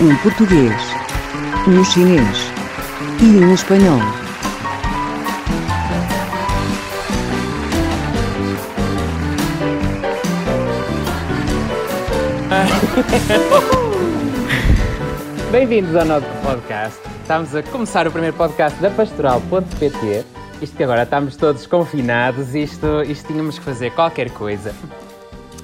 um 0.00 0.16
português, 0.16 0.74
um 1.68 1.84
chinês 1.84 2.50
e 3.20 3.44
um 3.44 3.52
espanhol. 3.52 4.00
Bem-vindos 15.52 15.94
ao 15.94 16.06
nosso 16.06 16.24
podcast. 16.42 16.98
Estamos 17.20 17.54
a 17.54 17.62
começar 17.62 18.08
o 18.08 18.10
primeiro 18.10 18.34
podcast 18.38 18.80
da 18.80 18.90
Pastoral.pt. 18.90 20.24
Isto 20.62 20.76
que 20.78 20.82
agora 20.82 21.02
estamos 21.02 21.36
todos 21.36 21.66
confinados, 21.66 22.54
isto, 22.54 23.02
isto 23.02 23.26
tínhamos 23.26 23.58
que 23.58 23.66
fazer 23.66 23.90
qualquer 23.90 24.30
coisa. 24.30 24.74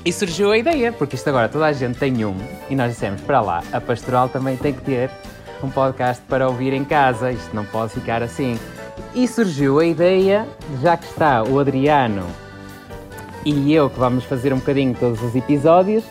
E 0.06 0.12
surgiu 0.12 0.52
a 0.52 0.56
ideia, 0.56 0.92
porque 0.92 1.16
isto 1.16 1.26
agora 1.28 1.48
toda 1.48 1.66
a 1.66 1.72
gente 1.72 1.98
tem 1.98 2.24
um, 2.24 2.36
e 2.70 2.76
nós 2.76 2.92
dissemos 2.92 3.20
para 3.22 3.40
lá, 3.40 3.64
a 3.72 3.80
Pastoral 3.80 4.28
também 4.28 4.56
tem 4.56 4.72
que 4.72 4.80
ter 4.80 5.10
um 5.60 5.68
podcast 5.68 6.22
para 6.28 6.46
ouvir 6.48 6.72
em 6.72 6.84
casa, 6.84 7.32
isto 7.32 7.52
não 7.52 7.64
pode 7.64 7.94
ficar 7.94 8.22
assim. 8.22 8.56
E 9.12 9.26
surgiu 9.26 9.80
a 9.80 9.84
ideia, 9.84 10.46
já 10.80 10.96
que 10.96 11.06
está 11.06 11.42
o 11.42 11.58
Adriano 11.58 12.24
e 13.44 13.74
eu 13.74 13.90
que 13.90 13.98
vamos 13.98 14.22
fazer 14.22 14.52
um 14.52 14.58
bocadinho 14.58 14.94
todos 14.94 15.20
os 15.20 15.34
episódios, 15.34 16.04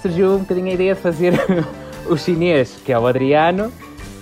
surgiu 0.00 0.36
um 0.36 0.38
bocadinho 0.38 0.68
a 0.68 0.74
ideia 0.74 0.94
de 0.94 1.00
fazer 1.00 1.34
o 2.08 2.16
chinês, 2.16 2.78
que 2.84 2.92
é 2.92 2.98
o 3.00 3.04
Adriano, 3.04 3.72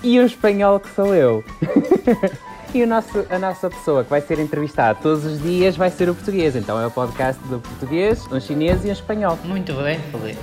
e 0.02 0.19
o 0.19 0.24
espanhol, 0.24 0.80
que 0.80 0.88
sou 0.95 1.14
eu. 1.14 1.45
e 2.74 2.82
o 2.82 2.86
nosso, 2.86 3.24
a 3.30 3.38
nossa 3.38 3.70
pessoa 3.70 4.04
que 4.04 4.10
vai 4.10 4.20
ser 4.20 4.38
entrevistada 4.38 4.98
todos 5.00 5.24
os 5.24 5.42
dias 5.42 5.77
vai 5.77 5.90
ser 5.90 6.08
o 6.08 6.14
português. 6.14 6.54
Então 6.54 6.80
é 6.80 6.86
o 6.86 6.91
podcast 6.91 7.42
do 7.48 7.58
português, 7.60 8.27
um 8.30 8.41
chinês 8.41 8.84
e 8.84 8.88
um 8.88 8.92
espanhol. 8.92 9.38
Muito 9.44 9.72
bem, 9.74 9.98
Felipe. 10.10 10.38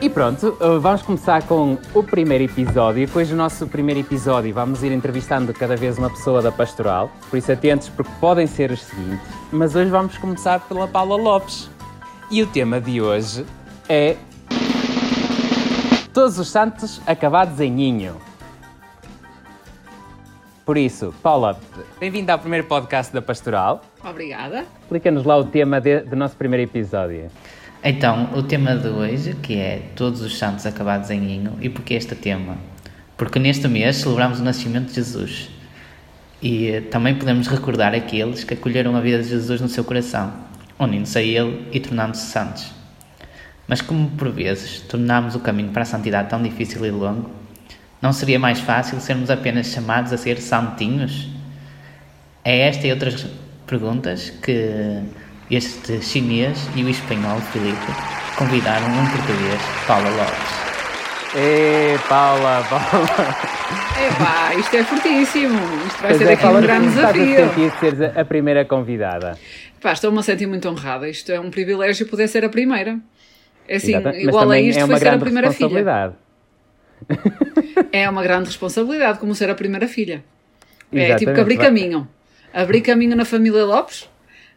E 0.00 0.08
pronto, 0.08 0.56
uh, 0.60 0.80
vamos 0.80 1.02
começar 1.02 1.42
com 1.46 1.76
o 1.92 2.02
primeiro 2.02 2.44
episódio. 2.44 3.06
Depois 3.06 3.28
do 3.28 3.36
nosso 3.36 3.66
primeiro 3.66 4.00
episódio, 4.00 4.54
vamos 4.54 4.82
ir 4.82 4.92
entrevistando 4.92 5.52
cada 5.52 5.76
vez 5.76 5.98
uma 5.98 6.08
pessoa 6.08 6.40
da 6.40 6.50
pastoral. 6.50 7.10
Por 7.28 7.36
isso, 7.36 7.52
atentos, 7.52 7.90
porque 7.90 8.10
podem 8.18 8.46
ser 8.46 8.70
os 8.70 8.80
seguintes. 8.80 9.20
Mas 9.52 9.74
hoje 9.76 9.90
vamos 9.90 10.16
começar 10.16 10.60
pela 10.60 10.88
Paula 10.88 11.16
Lopes. 11.16 11.68
E 12.30 12.42
o 12.42 12.46
tema 12.46 12.80
de 12.80 13.02
hoje 13.02 13.44
é. 13.88 14.16
Todos 16.14 16.38
os 16.38 16.48
Santos 16.48 17.00
acabados 17.06 17.60
em 17.60 17.70
Ninho. 17.70 18.29
Por 20.70 20.78
isso, 20.78 21.12
Paula, 21.20 21.58
bem-vinda 21.98 22.32
ao 22.32 22.38
primeiro 22.38 22.64
podcast 22.68 23.12
da 23.12 23.20
Pastoral. 23.20 23.82
Obrigada. 24.08 24.64
Explica-nos 24.82 25.24
lá 25.24 25.36
o 25.36 25.42
tema 25.42 25.80
de- 25.80 26.02
do 26.02 26.14
nosso 26.14 26.36
primeiro 26.36 26.62
episódio. 26.62 27.28
Então, 27.82 28.30
o 28.36 28.42
tema 28.44 28.76
de 28.76 28.86
hoje, 28.86 29.34
que 29.34 29.56
é 29.58 29.82
Todos 29.96 30.20
os 30.20 30.38
Santos 30.38 30.64
Acabados 30.66 31.10
em 31.10 31.18
Ninho, 31.18 31.58
e 31.60 31.68
porquê 31.68 31.94
este 31.94 32.14
tema? 32.14 32.56
Porque 33.16 33.40
neste 33.40 33.66
mês 33.66 33.96
celebramos 33.96 34.38
o 34.38 34.44
nascimento 34.44 34.90
de 34.90 34.94
Jesus. 34.94 35.50
E 36.40 36.68
eh, 36.68 36.80
também 36.82 37.16
podemos 37.16 37.48
recordar 37.48 37.92
aqueles 37.92 38.44
que 38.44 38.54
acolheram 38.54 38.94
a 38.94 39.00
vida 39.00 39.20
de 39.20 39.28
Jesus 39.28 39.60
no 39.60 39.68
seu 39.68 39.82
coração, 39.82 40.32
unindo-se 40.78 41.18
a 41.18 41.20
Ele 41.20 41.66
e 41.72 41.80
tornando-se 41.80 42.26
santos. 42.26 42.70
Mas 43.66 43.80
como 43.80 44.08
por 44.10 44.30
vezes 44.30 44.82
tornamos 44.82 45.34
o 45.34 45.40
caminho 45.40 45.70
para 45.72 45.82
a 45.82 45.86
santidade 45.86 46.30
tão 46.30 46.40
difícil 46.40 46.86
e 46.86 46.92
longo, 46.92 47.39
não 48.02 48.12
seria 48.12 48.38
mais 48.38 48.60
fácil 48.60 49.00
sermos 49.00 49.30
apenas 49.30 49.66
chamados 49.68 50.12
a 50.12 50.16
ser 50.16 50.38
santinhos? 50.40 51.28
É 52.44 52.60
esta 52.68 52.86
e 52.86 52.90
outras 52.90 53.26
perguntas 53.66 54.30
que 54.42 55.02
este 55.50 56.00
chinês 56.02 56.68
e 56.74 56.82
o 56.82 56.88
espanhol 56.88 57.38
Filipe 57.52 57.76
convidaram 58.36 58.86
um 58.86 59.06
português, 59.10 59.60
Paula 59.86 60.08
Lopes. 60.10 60.60
Ê, 61.36 61.96
Paula, 62.08 62.64
Paula. 62.68 63.36
Epá, 64.08 64.54
isto 64.58 64.74
é 64.76 64.82
fortíssimo. 64.82 65.58
Isto 65.86 66.00
vai 66.00 66.10
Pois 66.10 66.18
ser 66.18 66.28
é, 66.28 66.32
aqui 66.32 66.42
Paula, 66.42 66.58
um 66.58 66.62
grande 66.62 66.86
como 66.88 66.96
estás 67.00 67.08
a 67.08 67.12
desafio. 67.24 67.48
sentir 67.54 67.78
seres 67.78 68.00
a- 68.16 68.20
a 68.20 68.24
primeira 68.24 68.64
convidada? 68.64 69.38
Pá, 69.80 69.92
estou-me 69.92 70.18
a 70.18 70.22
sentir 70.22 70.46
muito 70.46 70.68
honrada. 70.68 71.08
Isto 71.08 71.30
é 71.30 71.38
um 71.38 71.50
privilégio 71.50 72.06
poder 72.06 72.26
ser 72.26 72.44
a 72.44 72.48
primeira. 72.48 72.98
É 73.68 73.76
assim, 73.76 73.92
Mas 74.00 74.16
igual 74.16 74.50
a 74.50 74.58
isto 74.58 74.80
é 74.82 74.86
foi 74.86 74.96
ser 74.98 75.08
a 75.08 75.18
primeira 75.18 75.52
filha. 75.52 76.12
É 77.92 78.08
uma 78.08 78.22
grande 78.22 78.46
responsabilidade, 78.46 79.18
como 79.18 79.34
ser 79.34 79.50
a 79.50 79.54
primeira 79.54 79.88
filha. 79.88 80.24
É 80.92 80.96
Exatamente. 80.96 81.18
tipo 81.18 81.34
que 81.34 81.40
abrir 81.40 81.58
caminho. 81.58 82.08
Abrir 82.52 82.80
caminho 82.80 83.16
na 83.16 83.24
família 83.24 83.64
Lopes. 83.64 84.08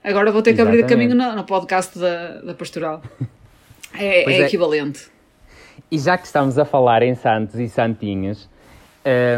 Agora 0.03 0.31
vou 0.31 0.41
ter 0.41 0.53
que 0.53 0.61
abrir 0.61 0.79
Exatamente. 0.79 1.09
caminho 1.09 1.31
no, 1.31 1.35
no 1.35 1.43
podcast 1.43 1.97
da, 1.97 2.41
da 2.41 2.53
Pastoral. 2.53 3.01
É, 3.97 4.29
é 4.29 4.41
é. 4.41 4.41
equivalente. 4.41 5.07
E 5.91 5.97
já 5.99 6.17
que 6.17 6.25
estamos 6.25 6.57
a 6.57 6.65
falar 6.65 7.03
em 7.03 7.15
santos 7.15 7.59
e 7.59 7.69
santinhos, 7.69 8.49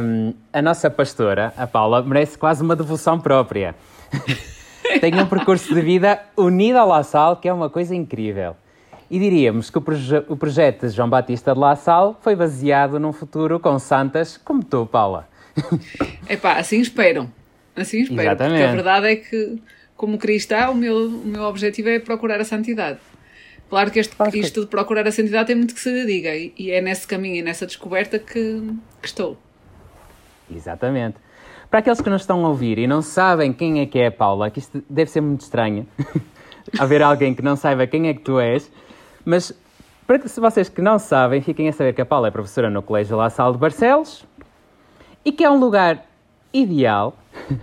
hum, 0.02 0.34
a 0.54 0.62
nossa 0.62 0.90
pastora, 0.90 1.54
a 1.58 1.68
Paula, 1.68 2.02
merece 2.02 2.38
quase 2.38 2.64
uma 2.64 2.76
devoção 2.76 3.20
própria. 3.20 3.76
Tem 5.02 5.14
um 5.20 5.26
percurso 5.26 5.74
de 5.74 5.82
vida 5.82 6.22
unido 6.38 6.78
ao 6.78 6.88
La 6.88 7.04
Salle, 7.04 7.38
que 7.42 7.50
é 7.50 7.54
uma 7.54 7.70
coisa 7.70 7.94
incrível. 7.94 8.56
E 9.10 9.20
diríamos 9.20 9.70
que 9.70 9.78
o, 9.78 9.82
proje- 9.82 10.26
o 10.28 10.36
projeto 10.36 10.88
de 10.88 10.94
João 10.94 11.10
Batista 11.10 11.54
de 11.54 11.60
La 11.60 11.76
Salle 11.76 12.16
foi 12.22 12.36
baseado 12.36 13.00
num 13.00 13.14
futuro 13.14 13.60
com 13.60 13.78
santas 13.78 14.36
como 14.38 14.64
tu, 14.64 14.86
Paula. 14.86 15.28
Epá, 16.28 16.54
assim 16.58 16.80
espero. 16.82 17.30
Assim 17.76 18.00
espero. 18.02 18.16
Porque 18.18 18.44
Exatamente. 18.44 18.64
a 18.64 18.72
verdade 18.72 19.08
é 19.08 19.16
que, 19.16 19.62
como 19.96 20.18
cristã, 20.18 20.70
o 20.70 20.76
meu, 20.76 20.96
o 21.08 21.26
meu 21.26 21.44
objetivo 21.44 21.90
é 21.90 22.00
procurar 22.00 22.40
a 22.42 22.46
santidade. 22.46 22.98
Claro 23.70 23.92
que 23.92 24.00
este, 24.00 24.16
que- 24.32 24.40
isto 24.40 24.62
de 24.62 24.68
procurar 24.68 25.08
a 25.08 25.12
santidade 25.12 25.48
tem 25.48 25.56
muito 25.56 25.74
que 25.76 25.80
se 25.80 26.06
diga. 26.06 26.36
E, 26.36 26.54
e 26.58 26.72
é 26.72 26.82
nesse 26.82 27.06
caminho 27.08 27.36
e 27.38 27.42
nessa 27.44 27.66
descoberta 27.66 28.18
que, 28.18 28.72
que 29.02 29.08
estou. 29.08 29.38
Exatamente. 30.54 31.18
Para 31.70 31.80
aqueles 31.80 32.00
que 32.02 32.10
nos 32.10 32.22
estão 32.22 32.46
a 32.46 32.50
ouvir 32.50 32.78
e 32.78 32.88
não 32.88 33.02
sabem 33.02 33.52
quem 33.52 33.82
é 33.82 33.86
que 33.86 34.00
é 34.00 34.08
a 34.08 34.12
Paula, 34.12 34.50
que 34.50 34.60
isto 34.60 34.84
deve 34.90 35.10
ser 35.10 35.22
muito 35.22 35.42
estranho, 35.42 35.88
haver 36.80 37.02
alguém 37.02 37.34
que 37.34 37.42
não 37.42 37.56
saiba 37.56 37.86
quem 37.88 38.08
é 38.08 38.14
que 38.14 38.22
tu 38.22 38.40
és, 38.40 38.72
mas 39.26 39.52
para 40.08 40.20
que, 40.20 40.30
se 40.30 40.40
vocês 40.40 40.70
que 40.70 40.82
não 40.82 41.00
sabem, 41.00 41.42
fiquem 41.42 41.68
a 41.68 41.74
saber 41.74 41.94
que 41.94 42.02
a 42.02 42.06
Paula 42.06 42.28
é 42.28 42.32
professora 42.32 42.70
no 42.70 42.82
Colégio 42.82 43.18
La 43.18 43.30
Salle 43.30 43.54
de 43.54 43.60
Barcelos 43.60 44.24
e 45.24 45.32
que 45.32 45.44
é 45.44 45.50
um 45.50 45.60
lugar 45.60 46.06
ideal 46.54 47.18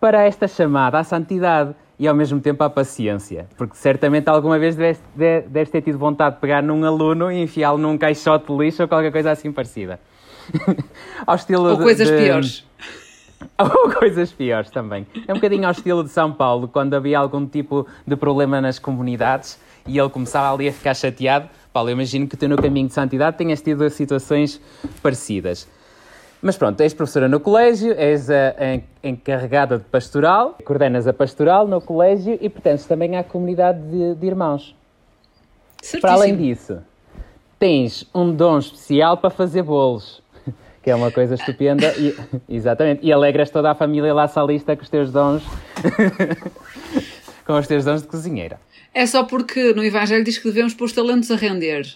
para 0.00 0.22
esta 0.22 0.46
chamada 0.48 0.98
à 0.98 1.04
santidade 1.04 1.74
e 1.98 2.08
ao 2.08 2.14
mesmo 2.14 2.40
tempo 2.40 2.64
à 2.64 2.70
paciência, 2.70 3.46
porque 3.56 3.76
certamente 3.76 4.28
alguma 4.28 4.58
vez 4.58 4.74
deves, 4.74 5.00
de- 5.14 5.42
deves 5.42 5.70
ter 5.70 5.82
tido 5.82 5.98
vontade 5.98 6.36
de 6.36 6.40
pegar 6.40 6.62
num 6.62 6.84
aluno 6.84 7.30
e 7.30 7.40
enfiá-lo 7.42 7.78
num 7.78 7.96
caixote 7.98 8.46
de 8.52 8.58
lixo 8.58 8.82
ou 8.82 8.88
qualquer 8.88 9.12
coisa 9.12 9.30
assim 9.30 9.52
parecida. 9.52 10.00
ao 11.26 11.36
estilo 11.36 11.68
Ou 11.68 11.76
de- 11.76 11.82
coisas 11.82 12.08
de- 12.08 12.16
piores. 12.16 12.66
ou 13.58 13.90
coisas 13.92 14.32
piores 14.32 14.70
também. 14.70 15.06
É 15.28 15.32
um 15.32 15.36
bocadinho 15.36 15.64
ao 15.66 15.70
estilo 15.72 16.02
de 16.02 16.10
São 16.10 16.32
Paulo, 16.32 16.66
quando 16.66 16.94
havia 16.94 17.18
algum 17.18 17.46
tipo 17.46 17.86
de 18.06 18.16
problema 18.16 18.60
nas 18.60 18.78
comunidades 18.80 19.60
e 19.86 19.98
ele 19.98 20.08
começava 20.10 20.52
ali 20.54 20.68
a 20.68 20.72
ficar 20.72 20.94
chateado. 20.94 21.48
Paulo, 21.72 21.88
eu 21.90 21.94
imagino 21.94 22.26
que 22.26 22.36
tu 22.36 22.48
no 22.48 22.56
caminho 22.56 22.88
de 22.88 22.94
santidade 22.94 23.36
tenhas 23.36 23.60
tido 23.62 23.88
situações 23.90 24.60
parecidas. 25.02 25.66
Mas 26.42 26.56
pronto, 26.56 26.80
és 26.80 26.92
professora 26.92 27.28
no 27.28 27.38
colégio, 27.38 27.94
és 27.96 28.28
a, 28.28 28.50
a 28.58 29.08
encarregada 29.08 29.78
de 29.78 29.84
pastoral, 29.84 30.58
coordenas 30.64 31.06
a 31.06 31.12
pastoral 31.12 31.68
no 31.68 31.80
colégio 31.80 32.36
e 32.40 32.48
pertences 32.48 32.84
também 32.84 33.16
à 33.16 33.22
comunidade 33.22 33.80
de, 33.88 34.16
de 34.16 34.26
irmãos. 34.26 34.74
Para 36.00 36.14
além 36.14 36.36
Certíssimo. 36.36 36.78
disso, 36.78 36.86
tens 37.60 38.10
um 38.12 38.32
dom 38.34 38.58
especial 38.58 39.16
para 39.16 39.30
fazer 39.30 39.62
bolos, 39.62 40.20
que 40.82 40.90
é 40.90 40.94
uma 40.96 41.12
coisa 41.12 41.36
estupenda. 41.36 41.86
E, 41.96 42.16
exatamente. 42.52 43.06
E 43.06 43.12
alegras 43.12 43.48
toda 43.48 43.70
a 43.70 43.74
família 43.74 44.12
lá 44.12 44.26
salista 44.26 44.74
com 44.74 44.82
os 44.82 44.88
teus 44.88 45.12
dons. 45.12 45.44
com 47.46 47.56
os 47.56 47.68
teus 47.68 47.84
dons 47.84 48.02
de 48.02 48.08
cozinheira. 48.08 48.58
É 48.94 49.06
só 49.06 49.24
porque 49.24 49.72
no 49.72 49.82
Evangelho 49.82 50.24
diz 50.24 50.38
que 50.38 50.44
devemos 50.44 50.74
pôr 50.74 50.84
os 50.84 50.92
talentos 50.92 51.30
a 51.30 51.36
render. 51.36 51.86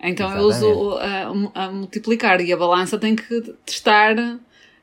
Então 0.00 0.30
eu 0.36 0.44
uso 0.44 0.98
a, 0.98 1.64
a 1.64 1.70
multiplicar 1.70 2.40
e 2.40 2.52
a 2.52 2.56
balança 2.56 2.98
tem 2.98 3.16
que 3.16 3.40
testar 3.64 4.38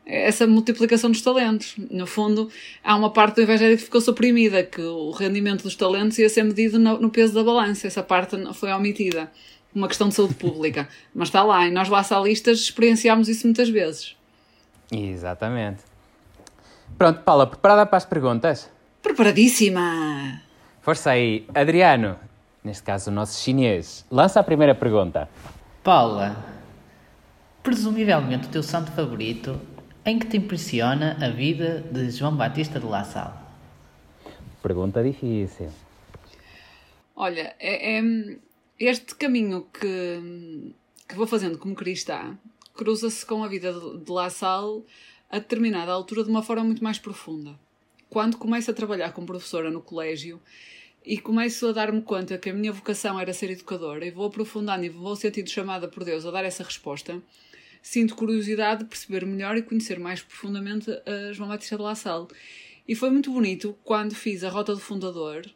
essa 0.05 0.45
multiplicação 0.45 1.11
dos 1.11 1.21
talentos. 1.21 1.75
No 1.89 2.05
fundo, 2.05 2.49
há 2.83 2.95
uma 2.95 3.11
parte 3.11 3.35
do 3.35 3.41
Evangelho 3.41 3.77
que 3.77 3.83
ficou 3.83 4.01
suprimida, 4.01 4.63
que 4.63 4.81
o 4.81 5.11
rendimento 5.11 5.63
dos 5.63 5.75
talentos 5.75 6.17
ia 6.17 6.29
ser 6.29 6.43
medido 6.43 6.77
no, 6.77 6.99
no 6.99 7.09
peso 7.09 7.33
da 7.33 7.43
balança. 7.43 7.87
Essa 7.87 8.03
parte 8.03 8.35
foi 8.53 8.71
omitida. 8.71 9.31
Uma 9.73 9.87
questão 9.87 10.09
de 10.09 10.15
saúde 10.15 10.35
pública. 10.35 10.87
Mas 11.15 11.29
está 11.29 11.43
lá, 11.43 11.65
e 11.67 11.71
nós 11.71 11.89
lá 11.89 12.03
salistas 12.03 12.59
experienciámos 12.59 13.29
isso 13.29 13.47
muitas 13.47 13.69
vezes. 13.69 14.15
Exatamente. 14.91 15.81
Pronto, 16.97 17.21
Paula, 17.21 17.47
preparada 17.47 17.85
para 17.85 17.97
as 17.97 18.05
perguntas? 18.05 18.69
Preparadíssima! 19.01 20.41
Força 20.83 21.11
aí. 21.11 21.45
Adriano, 21.55 22.19
neste 22.61 22.83
caso 22.83 23.09
o 23.09 23.13
nosso 23.13 23.41
chinês, 23.41 24.05
lança 24.11 24.41
a 24.41 24.43
primeira 24.43 24.75
pergunta. 24.75 25.29
Paula, 25.81 26.35
presumivelmente 27.63 28.47
o 28.47 28.51
teu 28.51 28.61
santo 28.61 28.91
favorito, 28.91 29.57
em 30.05 30.19
que 30.19 30.27
te 30.27 30.35
impressiona 30.35 31.17
a 31.25 31.29
vida 31.29 31.79
de 31.89 32.11
João 32.11 32.35
Batista 32.35 32.81
de 32.81 32.85
La 32.85 33.05
Salle? 33.05 33.31
Pergunta 34.61 35.01
difícil. 35.01 35.69
Olha, 37.15 37.55
é, 37.61 37.99
é 37.99 38.03
este 38.77 39.15
caminho 39.15 39.65
que, 39.71 40.75
que 41.07 41.15
vou 41.15 41.25
fazendo 41.25 41.57
como 41.57 41.75
cristã, 41.75 42.37
cruza-se 42.73 43.25
com 43.25 43.41
a 43.41 43.47
vida 43.47 43.71
de 43.71 44.11
La 44.11 44.29
Salle 44.29 44.83
a 45.29 45.39
determinada 45.39 45.93
altura 45.93 46.25
de 46.25 46.29
uma 46.29 46.43
forma 46.43 46.65
muito 46.65 46.83
mais 46.83 46.99
profunda. 46.99 47.57
Quando 48.13 48.37
começo 48.37 48.69
a 48.69 48.73
trabalhar 48.75 49.11
como 49.11 49.25
professora 49.25 49.71
no 49.71 49.81
colégio 49.81 50.39
e 51.03 51.17
começo 51.17 51.65
a 51.65 51.71
dar-me 51.71 51.99
conta 51.99 52.37
que 52.37 52.47
a 52.47 52.53
minha 52.53 52.71
vocação 52.71 53.19
era 53.19 53.33
ser 53.33 53.49
educadora 53.49 54.05
e 54.05 54.11
vou 54.11 54.27
aprofundando 54.27 54.85
e 54.85 54.89
vou 54.89 55.15
sentindo 55.15 55.49
chamada 55.49 55.87
por 55.87 56.03
Deus 56.03 56.23
a 56.23 56.29
dar 56.29 56.45
essa 56.45 56.63
resposta, 56.63 57.19
sinto 57.81 58.15
curiosidade 58.15 58.83
de 58.83 58.89
perceber 58.91 59.25
melhor 59.25 59.57
e 59.57 59.63
conhecer 59.63 59.97
mais 59.97 60.21
profundamente 60.21 60.91
a 60.91 61.33
João 61.33 61.49
Batista 61.49 61.75
de 61.75 61.81
La 61.81 61.95
Salle. 61.95 62.27
E 62.87 62.93
foi 62.93 63.09
muito 63.09 63.31
bonito 63.31 63.75
quando 63.83 64.13
fiz 64.13 64.43
a 64.43 64.49
Rota 64.49 64.75
do 64.75 64.79
Fundador, 64.79 65.47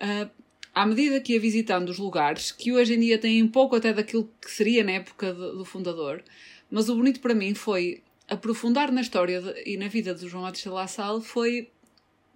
uh, 0.00 0.30
à 0.72 0.86
medida 0.86 1.20
que 1.20 1.32
ia 1.32 1.40
visitando 1.40 1.88
os 1.88 1.98
lugares, 1.98 2.52
que 2.52 2.70
hoje 2.70 2.94
em 2.94 3.00
dia 3.00 3.18
têm 3.18 3.48
pouco 3.48 3.74
até 3.74 3.92
daquilo 3.92 4.30
que 4.40 4.52
seria 4.52 4.84
na 4.84 4.92
época 4.92 5.34
do 5.34 5.64
fundador, 5.64 6.22
mas 6.70 6.88
o 6.88 6.94
bonito 6.94 7.18
para 7.18 7.34
mim 7.34 7.52
foi 7.52 8.00
aprofundar 8.28 8.92
na 8.92 9.00
história 9.00 9.42
e 9.64 9.76
na 9.76 9.88
vida 9.88 10.14
de 10.14 10.28
João 10.28 10.44
Batista 10.44 10.70
de 10.70 10.74
La 10.76 10.86
Salle 10.86 11.20
foi 11.20 11.68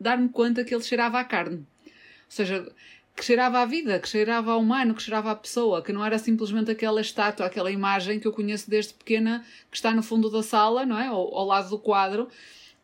dar-me 0.00 0.28
conta 0.28 0.64
que 0.64 0.74
ele 0.74 0.82
cheirava 0.82 1.20
à 1.20 1.24
carne. 1.24 1.56
Ou 1.56 1.92
seja, 2.28 2.66
que 3.14 3.24
cheirava 3.24 3.58
à 3.58 3.66
vida, 3.66 3.98
que 3.98 4.08
cheirava 4.08 4.52
ao 4.52 4.60
humano, 4.60 4.94
que 4.94 5.02
cheirava 5.02 5.30
à 5.30 5.36
pessoa, 5.36 5.82
que 5.82 5.92
não 5.92 6.04
era 6.04 6.18
simplesmente 6.18 6.70
aquela 6.70 7.00
estátua, 7.00 7.44
aquela 7.44 7.70
imagem 7.70 8.18
que 8.18 8.26
eu 8.26 8.32
conheço 8.32 8.70
desde 8.70 8.94
pequena, 8.94 9.44
que 9.70 9.76
está 9.76 9.92
no 9.92 10.02
fundo 10.02 10.30
da 10.30 10.42
sala, 10.42 10.86
não 10.86 10.98
é? 10.98 11.08
Ao, 11.08 11.34
ao 11.34 11.44
lado 11.44 11.68
do 11.68 11.78
quadro, 11.78 12.28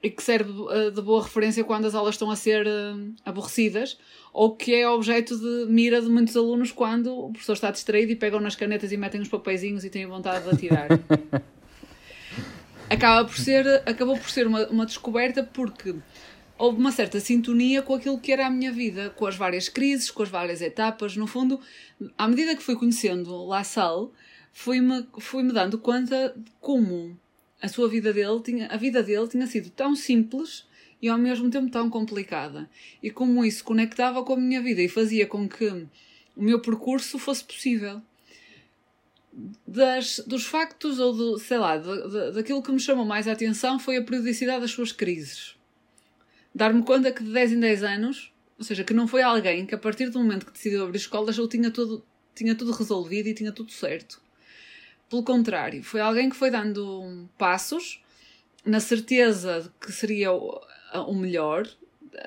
e 0.02 0.10
que 0.10 0.22
serve 0.22 0.52
uh, 0.52 0.90
de 0.90 1.00
boa 1.00 1.22
referência 1.22 1.64
quando 1.64 1.86
as 1.86 1.94
aulas 1.94 2.16
estão 2.16 2.30
a 2.30 2.36
ser 2.36 2.66
uh, 2.66 3.14
aborrecidas, 3.24 3.98
ou 4.32 4.54
que 4.54 4.74
é 4.74 4.88
objeto 4.88 5.38
de 5.38 5.72
mira 5.72 6.02
de 6.02 6.08
muitos 6.08 6.36
alunos 6.36 6.70
quando 6.70 7.18
o 7.18 7.32
professor 7.32 7.54
está 7.54 7.70
distraído 7.70 8.12
e 8.12 8.16
pegam 8.16 8.38
nas 8.38 8.54
canetas 8.54 8.92
e 8.92 8.96
metem 8.96 9.22
os 9.22 9.28
papeizinhos 9.28 9.84
e 9.84 9.90
têm 9.90 10.06
vontade 10.06 10.44
de 10.44 10.50
atirar. 10.54 10.88
Acaba 12.88 13.24
por 13.24 13.36
ser, 13.36 13.66
acabou 13.84 14.16
por 14.16 14.30
ser 14.30 14.46
uma, 14.46 14.66
uma 14.68 14.86
descoberta 14.86 15.42
porque 15.42 15.94
houve 16.58 16.78
uma 16.78 16.92
certa 16.92 17.20
sintonia 17.20 17.82
com 17.82 17.94
aquilo 17.94 18.18
que 18.18 18.32
era 18.32 18.46
a 18.46 18.50
minha 18.50 18.72
vida, 18.72 19.10
com 19.10 19.26
as 19.26 19.36
várias 19.36 19.68
crises, 19.68 20.10
com 20.10 20.22
as 20.22 20.28
várias 20.28 20.60
etapas. 20.60 21.16
No 21.16 21.26
fundo, 21.26 21.60
à 22.16 22.26
medida 22.26 22.56
que 22.56 22.62
fui 22.62 22.76
conhecendo 22.76 23.44
La 23.44 23.64
Salle, 23.64 24.08
fui-me 24.52 25.06
fui 25.18 25.42
-me 25.42 25.52
dando 25.52 25.78
conta 25.78 26.32
de 26.36 26.50
como 26.60 27.18
a 27.60 27.68
sua 27.68 27.88
vida 27.88 28.12
dele 28.12 28.40
tinha, 28.40 28.66
a 28.68 28.76
vida 28.76 29.02
dele 29.02 29.28
tinha 29.28 29.46
sido 29.46 29.70
tão 29.70 29.94
simples 29.94 30.66
e 31.00 31.08
ao 31.08 31.18
mesmo 31.18 31.50
tempo 31.50 31.70
tão 31.70 31.90
complicada. 31.90 32.68
E 33.02 33.10
como 33.10 33.44
isso 33.44 33.64
conectava 33.64 34.22
com 34.24 34.34
a 34.34 34.36
minha 34.36 34.62
vida 34.62 34.82
e 34.82 34.88
fazia 34.88 35.26
com 35.26 35.48
que 35.48 35.66
o 36.34 36.42
meu 36.42 36.60
percurso 36.60 37.18
fosse 37.18 37.44
possível. 37.44 38.00
Das, 39.66 40.18
dos 40.26 40.46
factos 40.46 40.98
ou 40.98 41.12
do, 41.12 41.38
sei 41.38 41.58
lá, 41.58 41.76
de, 41.76 42.08
de, 42.08 42.30
daquilo 42.32 42.62
que 42.62 42.72
me 42.72 42.80
chamou 42.80 43.04
mais 43.04 43.28
a 43.28 43.32
atenção 43.32 43.78
foi 43.78 43.98
a 43.98 44.02
periodicidade 44.02 44.62
das 44.62 44.70
suas 44.70 44.92
crises 44.92 45.55
dar-me 46.56 46.82
conta 46.82 47.12
que 47.12 47.22
de 47.22 47.30
10 47.30 47.52
em 47.52 47.60
10 47.60 47.82
anos, 47.82 48.32
ou 48.58 48.64
seja, 48.64 48.82
que 48.82 48.94
não 48.94 49.06
foi 49.06 49.20
alguém 49.20 49.66
que 49.66 49.74
a 49.74 49.78
partir 49.78 50.08
do 50.08 50.18
momento 50.18 50.46
que 50.46 50.52
decidiu 50.52 50.84
abrir 50.84 50.96
escolas 50.96 51.36
ele 51.36 51.48
tinha 51.48 51.70
tudo, 51.70 52.02
tinha 52.34 52.54
tudo 52.54 52.72
resolvido 52.72 53.28
e 53.28 53.34
tinha 53.34 53.52
tudo 53.52 53.70
certo. 53.70 54.22
Pelo 55.10 55.22
contrário, 55.22 55.84
foi 55.84 56.00
alguém 56.00 56.30
que 56.30 56.34
foi 56.34 56.50
dando 56.50 57.28
passos 57.36 58.02
na 58.64 58.80
certeza 58.80 59.60
de 59.60 59.86
que 59.86 59.92
seria 59.92 60.32
o, 60.32 60.58
o 60.94 61.14
melhor, 61.14 61.68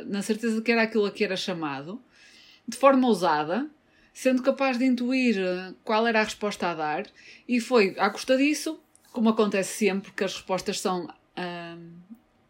na 0.06 0.22
certeza 0.22 0.58
de 0.58 0.62
que 0.62 0.72
era 0.72 0.84
aquilo 0.84 1.08
a 1.08 1.12
que 1.12 1.24
era 1.24 1.36
chamado, 1.36 2.00
de 2.68 2.78
forma 2.78 3.08
ousada, 3.08 3.68
sendo 4.14 4.44
capaz 4.44 4.78
de 4.78 4.86
intuir 4.86 5.38
qual 5.84 6.06
era 6.06 6.22
a 6.22 6.24
resposta 6.24 6.68
a 6.68 6.76
dar, 6.76 7.08
e 7.48 7.60
foi 7.60 7.96
à 7.98 8.12
custa 8.12 8.38
disso, 8.38 8.80
como 9.12 9.30
acontece 9.30 9.76
sempre, 9.76 10.12
que 10.12 10.24
as 10.24 10.36
respostas 10.36 10.80
são 10.80 11.08
hum, 11.36 11.99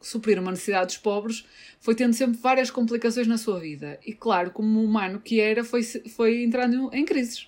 suprir 0.01 0.39
uma 0.39 0.51
necessidade 0.51 0.87
dos 0.87 0.97
pobres, 0.97 1.45
foi 1.79 1.95
tendo 1.95 2.13
sempre 2.13 2.39
várias 2.39 2.71
complicações 2.71 3.27
na 3.27 3.37
sua 3.37 3.59
vida. 3.59 3.99
E 4.05 4.13
claro, 4.13 4.51
como 4.51 4.83
humano 4.83 5.19
que 5.19 5.39
era, 5.39 5.63
foi, 5.63 5.83
foi 5.83 6.43
entrando 6.43 6.89
em 6.93 7.05
crises. 7.05 7.47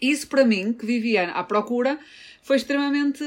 Isso 0.00 0.28
para 0.28 0.44
mim, 0.44 0.72
que 0.72 0.86
vivia 0.86 1.30
à 1.30 1.44
procura, 1.44 1.98
foi 2.42 2.56
extremamente 2.56 3.22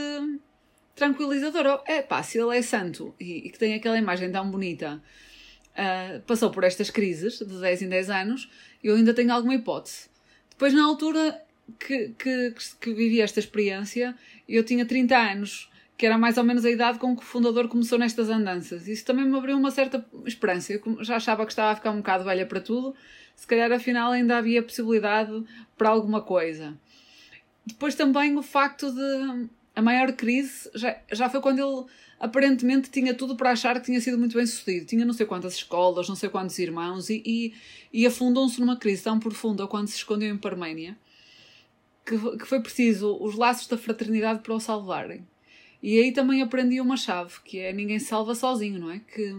tranquilizador. 0.95 1.81
É 1.85 2.01
pá, 2.01 2.23
se 2.23 2.39
ele 2.39 2.57
é 2.57 2.61
santo 2.61 3.13
e, 3.19 3.47
e 3.47 3.49
que 3.49 3.59
tem 3.59 3.73
aquela 3.75 3.97
imagem 3.97 4.31
tão 4.31 4.49
bonita, 4.49 5.01
uh, 5.73 6.21
passou 6.21 6.49
por 6.49 6.63
estas 6.63 6.89
crises 6.89 7.39
de 7.39 7.59
10 7.59 7.83
em 7.83 7.89
10 7.89 8.09
anos, 8.09 8.49
eu 8.83 8.95
ainda 8.95 9.13
tenho 9.13 9.31
alguma 9.31 9.55
hipótese. 9.55 10.09
Depois, 10.49 10.73
na 10.73 10.83
altura 10.83 11.41
que, 11.79 12.09
que, 12.17 12.53
que 12.79 12.93
vivi 12.93 13.21
esta 13.21 13.39
experiência, 13.39 14.15
eu 14.47 14.63
tinha 14.63 14.85
30 14.85 15.15
anos 15.15 15.69
que 15.97 16.05
era 16.05 16.17
mais 16.17 16.37
ou 16.37 16.43
menos 16.43 16.65
a 16.65 16.71
idade 16.71 16.99
com 16.99 17.15
que 17.15 17.21
o 17.21 17.25
fundador 17.25 17.67
começou 17.67 17.97
nestas 17.97 18.29
andanças. 18.29 18.87
Isso 18.87 19.05
também 19.05 19.25
me 19.25 19.37
abriu 19.37 19.57
uma 19.57 19.71
certa 19.71 20.05
esperança. 20.25 20.73
Eu 20.73 21.03
já 21.03 21.17
achava 21.17 21.45
que 21.45 21.51
estava 21.51 21.71
a 21.71 21.75
ficar 21.75 21.91
um 21.91 21.97
bocado 21.97 22.23
velha 22.23 22.45
para 22.45 22.59
tudo, 22.59 22.95
se 23.35 23.47
calhar 23.47 23.71
afinal 23.71 24.11
ainda 24.11 24.37
havia 24.37 24.63
possibilidade 24.63 25.43
para 25.77 25.89
alguma 25.89 26.21
coisa. 26.21 26.73
Depois 27.65 27.95
também 27.95 28.37
o 28.37 28.43
facto 28.43 28.91
de. 28.91 29.47
A 29.75 29.81
maior 29.81 30.11
crise 30.13 30.69
já, 30.75 30.95
já 31.11 31.29
foi 31.29 31.41
quando 31.41 31.57
ele 31.57 31.85
aparentemente 32.19 32.91
tinha 32.91 33.11
tudo 33.13 33.35
para 33.35 33.51
achar 33.51 33.79
que 33.79 33.87
tinha 33.87 33.99
sido 33.99 34.19
muito 34.19 34.37
bem 34.37 34.45
sucedido. 34.45 34.85
Tinha 34.85 35.03
não 35.03 35.13
sei 35.13 35.25
quantas 35.25 35.55
escolas, 35.55 36.07
não 36.07 36.15
sei 36.15 36.29
quantos 36.29 36.59
irmãos 36.59 37.09
e, 37.09 37.23
e, 37.25 37.53
e 37.91 38.05
afundou-se 38.05 38.59
numa 38.59 38.77
crise 38.77 39.03
tão 39.03 39.19
profunda 39.19 39.65
quando 39.65 39.87
se 39.87 39.95
escondeu 39.97 40.29
em 40.29 40.37
Parménia 40.37 40.95
que, 42.05 42.37
que 42.37 42.45
foi 42.45 42.61
preciso 42.61 43.17
os 43.19 43.35
laços 43.35 43.67
da 43.67 43.77
fraternidade 43.77 44.41
para 44.41 44.53
o 44.53 44.59
salvarem. 44.59 45.25
E 45.83 45.99
aí 45.99 46.13
também 46.13 46.41
aprendi 46.41 46.79
uma 46.79 46.95
chave, 46.95 47.33
que 47.43 47.59
é 47.59 47.73
ninguém 47.73 47.99
salva 47.99 48.33
sozinho, 48.33 48.79
não 48.79 48.89
é? 48.89 48.99
Que, 48.99 49.35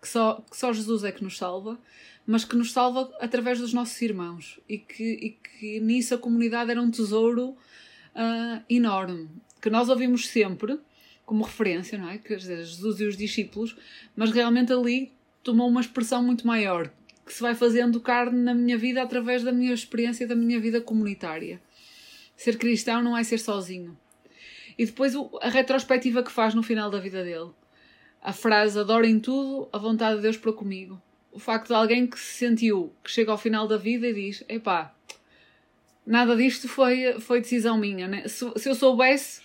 que, 0.00 0.08
só, 0.08 0.42
que 0.50 0.56
só 0.56 0.72
Jesus 0.72 1.04
é 1.04 1.12
que 1.12 1.22
nos 1.22 1.36
salva, 1.36 1.78
mas 2.26 2.46
que 2.46 2.56
nos 2.56 2.72
salva 2.72 3.14
através 3.20 3.60
dos 3.60 3.74
nossos 3.74 4.00
irmãos. 4.00 4.58
E 4.66 4.78
que, 4.78 5.04
e 5.04 5.30
que 5.30 5.78
nisso 5.80 6.14
a 6.14 6.18
comunidade 6.18 6.70
era 6.70 6.80
um 6.80 6.90
tesouro 6.90 7.50
uh, 7.50 8.64
enorme, 8.70 9.28
que 9.60 9.68
nós 9.68 9.90
ouvimos 9.90 10.26
sempre 10.26 10.80
como 11.26 11.44
referência, 11.44 11.98
não 11.98 12.08
é? 12.08 12.16
Quer 12.16 12.38
dizer, 12.38 12.56
Jesus 12.64 13.00
e 13.00 13.04
os 13.04 13.16
discípulos, 13.16 13.76
mas 14.16 14.30
realmente 14.30 14.72
ali 14.72 15.12
tomou 15.42 15.68
uma 15.68 15.82
expressão 15.82 16.22
muito 16.22 16.46
maior, 16.46 16.90
que 17.26 17.34
se 17.34 17.42
vai 17.42 17.54
fazendo 17.54 18.00
carne 18.00 18.40
na 18.40 18.54
minha 18.54 18.78
vida 18.78 19.02
através 19.02 19.42
da 19.42 19.52
minha 19.52 19.74
experiência 19.74 20.26
da 20.26 20.34
minha 20.34 20.58
vida 20.58 20.80
comunitária. 20.80 21.60
Ser 22.34 22.56
cristão 22.56 23.02
não 23.02 23.14
é 23.14 23.22
ser 23.22 23.38
sozinho. 23.38 23.94
E 24.78 24.84
depois 24.84 25.14
a 25.40 25.48
retrospectiva 25.48 26.22
que 26.22 26.30
faz 26.30 26.54
no 26.54 26.62
final 26.62 26.90
da 26.90 26.98
vida 26.98 27.24
dele. 27.24 27.50
A 28.22 28.32
frase 28.32 28.78
adorem 28.78 29.20
tudo, 29.20 29.68
a 29.72 29.78
vontade 29.78 30.16
de 30.16 30.22
Deus 30.22 30.36
para 30.36 30.52
comigo. 30.52 31.00
O 31.32 31.38
facto 31.38 31.68
de 31.68 31.74
alguém 31.74 32.06
que 32.06 32.18
se 32.18 32.38
sentiu, 32.46 32.92
que 33.02 33.10
chega 33.10 33.30
ao 33.30 33.38
final 33.38 33.68
da 33.68 33.76
vida 33.76 34.06
e 34.08 34.14
diz: 34.14 34.44
epá, 34.48 34.94
nada 36.06 36.36
disto 36.36 36.68
foi, 36.68 37.20
foi 37.20 37.40
decisão 37.40 37.78
minha. 37.78 38.08
Né? 38.08 38.28
Se, 38.28 38.50
se 38.56 38.68
eu 38.68 38.74
soubesse, 38.74 39.42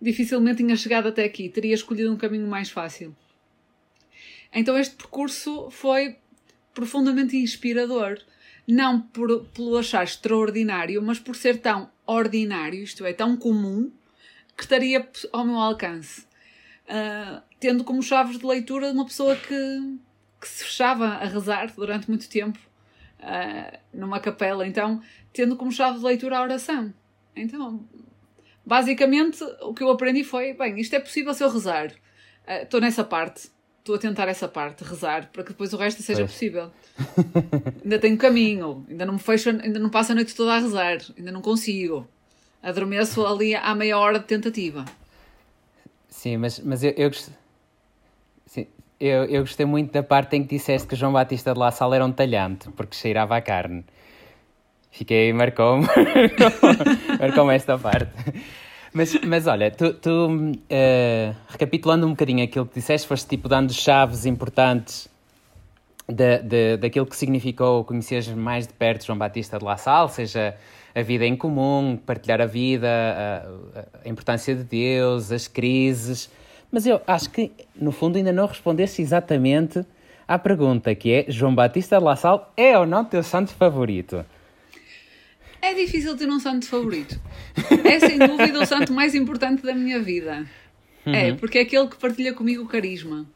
dificilmente 0.00 0.58
tinha 0.58 0.76
chegado 0.76 1.08
até 1.08 1.24
aqui, 1.24 1.48
teria 1.48 1.74
escolhido 1.74 2.12
um 2.12 2.16
caminho 2.16 2.46
mais 2.46 2.70
fácil. 2.70 3.14
Então 4.52 4.76
este 4.76 4.94
percurso 4.96 5.70
foi 5.70 6.16
profundamente 6.74 7.36
inspirador. 7.36 8.18
Não 8.66 9.00
por, 9.00 9.44
pelo 9.46 9.76
achar 9.76 10.04
extraordinário, 10.04 11.02
mas 11.02 11.18
por 11.18 11.34
ser 11.34 11.58
tão 11.58 11.90
ordinário, 12.06 12.82
isto 12.82 13.04
é, 13.04 13.12
tão 13.12 13.36
comum, 13.36 13.90
que 14.56 14.62
estaria 14.62 15.08
ao 15.32 15.44
meu 15.44 15.56
alcance. 15.56 16.26
Uh, 16.84 17.40
tendo 17.58 17.84
como 17.84 18.02
chaves 18.02 18.38
de 18.38 18.44
leitura 18.44 18.90
uma 18.90 19.04
pessoa 19.04 19.36
que, 19.36 19.98
que 20.40 20.48
se 20.48 20.64
fechava 20.64 21.06
a 21.06 21.24
rezar 21.24 21.72
durante 21.74 22.08
muito 22.08 22.28
tempo 22.28 22.58
uh, 23.20 23.78
numa 23.92 24.20
capela, 24.20 24.66
então 24.66 25.00
tendo 25.32 25.56
como 25.56 25.72
chave 25.72 25.98
de 25.98 26.04
leitura 26.04 26.38
a 26.38 26.42
oração. 26.42 26.92
Então, 27.34 27.88
basicamente, 28.64 29.42
o 29.62 29.72
que 29.72 29.82
eu 29.82 29.90
aprendi 29.90 30.24
foi: 30.24 30.52
bem, 30.52 30.78
isto 30.78 30.94
é 30.94 31.00
possível 31.00 31.32
se 31.32 31.42
eu 31.42 31.50
rezar. 31.50 31.92
Ah, 32.46 32.62
estou 32.62 32.78
uh, 32.78 32.82
nessa 32.82 33.04
parte, 33.04 33.48
estou 33.78 33.94
a 33.94 33.98
tentar 33.98 34.28
essa 34.28 34.48
parte, 34.48 34.84
rezar, 34.84 35.30
para 35.32 35.44
que 35.44 35.50
depois 35.50 35.72
o 35.72 35.76
resto 35.76 36.02
seja 36.02 36.20
pois. 36.20 36.32
possível. 36.32 36.70
ainda 37.82 37.98
tenho 37.98 38.18
caminho, 38.18 38.84
ainda 38.88 39.06
não 39.06 39.14
me 39.14 39.20
fecho, 39.20 39.50
ainda 39.50 39.78
não 39.78 39.88
passo 39.88 40.12
a 40.12 40.14
noite 40.14 40.34
toda 40.34 40.52
a 40.54 40.58
rezar, 40.58 40.98
ainda 41.16 41.30
não 41.30 41.40
consigo 41.40 42.08
adormeço 42.62 43.26
ali 43.26 43.54
à 43.54 43.74
meia 43.74 43.98
hora 43.98 44.18
de 44.18 44.26
tentativa. 44.26 44.84
Sim, 46.08 46.36
mas, 46.36 46.60
mas 46.60 46.84
eu, 46.84 46.92
eu, 46.96 47.10
sim, 48.46 48.66
eu, 49.00 49.24
eu 49.24 49.40
gostei 49.40 49.66
muito 49.66 49.92
da 49.92 50.02
parte 50.02 50.36
em 50.36 50.44
que 50.44 50.56
disseste 50.56 50.86
que 50.86 50.94
João 50.94 51.12
Batista 51.12 51.52
de 51.52 51.58
La 51.58 51.70
Salle 51.70 51.96
era 51.96 52.04
um 52.04 52.12
talhante, 52.12 52.68
porque 52.70 52.94
cheirava 52.94 53.36
a 53.36 53.40
carne. 53.40 53.84
Fiquei, 54.90 55.32
marcou-me, 55.32 55.86
marcou-me 57.18 57.54
esta 57.54 57.78
parte. 57.78 58.12
Mas, 58.92 59.18
mas 59.22 59.46
olha, 59.46 59.70
tu, 59.70 59.94
tu 59.94 60.28
uh, 60.28 61.36
recapitulando 61.48 62.06
um 62.06 62.10
bocadinho 62.10 62.44
aquilo 62.44 62.66
que 62.66 62.74
disseste, 62.74 63.08
foste 63.08 63.26
tipo 63.26 63.48
dando 63.48 63.72
chaves 63.72 64.26
importantes 64.26 65.08
de, 66.06 66.42
de, 66.42 66.76
daquilo 66.76 67.06
que 67.06 67.16
significou 67.16 67.84
conheceres 67.84 68.28
mais 68.28 68.66
de 68.66 68.74
perto 68.74 69.06
João 69.06 69.18
Batista 69.18 69.58
de 69.58 69.64
La 69.64 69.78
Salle, 69.78 70.10
seja 70.10 70.54
a 70.94 71.02
vida 71.02 71.26
em 71.26 71.36
comum, 71.36 71.96
partilhar 71.96 72.40
a 72.40 72.46
vida, 72.46 72.88
a, 72.88 74.04
a 74.04 74.08
importância 74.08 74.54
de 74.54 74.64
Deus, 74.64 75.32
as 75.32 75.48
crises. 75.48 76.30
Mas 76.70 76.86
eu 76.86 77.00
acho 77.06 77.30
que, 77.30 77.52
no 77.74 77.92
fundo, 77.92 78.16
ainda 78.16 78.32
não 78.32 78.46
respondeste 78.46 79.02
exatamente 79.02 79.84
à 80.26 80.38
pergunta 80.38 80.94
que 80.94 81.12
é: 81.12 81.24
João 81.28 81.54
Batista 81.54 81.98
de 81.98 82.04
La 82.04 82.16
Salle 82.16 82.42
é 82.56 82.78
ou 82.78 82.86
não 82.86 83.04
teu 83.04 83.22
santo 83.22 83.52
favorito? 83.54 84.24
É 85.60 85.74
difícil 85.74 86.16
ter 86.16 86.28
um 86.28 86.40
santo 86.40 86.66
favorito. 86.66 87.20
É 87.84 88.00
sem 88.00 88.18
dúvida 88.18 88.60
o 88.60 88.66
santo 88.66 88.92
mais 88.92 89.14
importante 89.14 89.62
da 89.62 89.72
minha 89.72 90.00
vida. 90.00 90.44
É, 91.06 91.08
uhum. 91.08 91.14
É, 91.14 91.34
porque 91.34 91.58
é 91.58 91.60
aquele 91.62 91.86
que 91.86 91.96
partilha 91.96 92.32
comigo 92.34 92.64
o 92.64 92.66
carisma. 92.66 93.26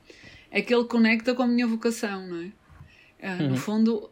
É 0.51 0.59
aquele 0.59 0.83
que 0.83 0.89
conecta 0.89 1.35
com 1.35 1.43
a 1.43 1.47
minha 1.47 1.67
vocação, 1.67 2.27
não 2.27 2.43
é? 2.43 2.47
Ah, 3.23 3.37
uhum. 3.41 3.51
No 3.51 3.57
fundo, 3.57 4.11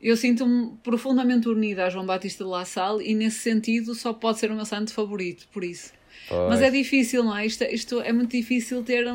eu 0.00 0.16
sinto-me 0.16 0.76
profundamente 0.82 1.48
unida 1.48 1.86
a 1.86 1.90
João 1.90 2.04
Batista 2.04 2.44
de 2.44 2.50
La 2.50 2.64
Salle 2.64 3.04
e 3.08 3.14
nesse 3.14 3.38
sentido 3.38 3.94
só 3.94 4.12
pode 4.12 4.38
ser 4.38 4.50
o 4.50 4.54
meu 4.54 4.64
santo 4.64 4.92
favorito, 4.92 5.48
por 5.52 5.64
isso. 5.64 5.92
Pois. 6.28 6.48
Mas 6.50 6.62
é 6.62 6.70
difícil, 6.70 7.24
não 7.24 7.36
é? 7.36 7.46
Isto, 7.46 7.64
isto 7.64 8.00
é 8.00 8.12
muito 8.12 8.30
difícil 8.30 8.82
ter 8.82 9.06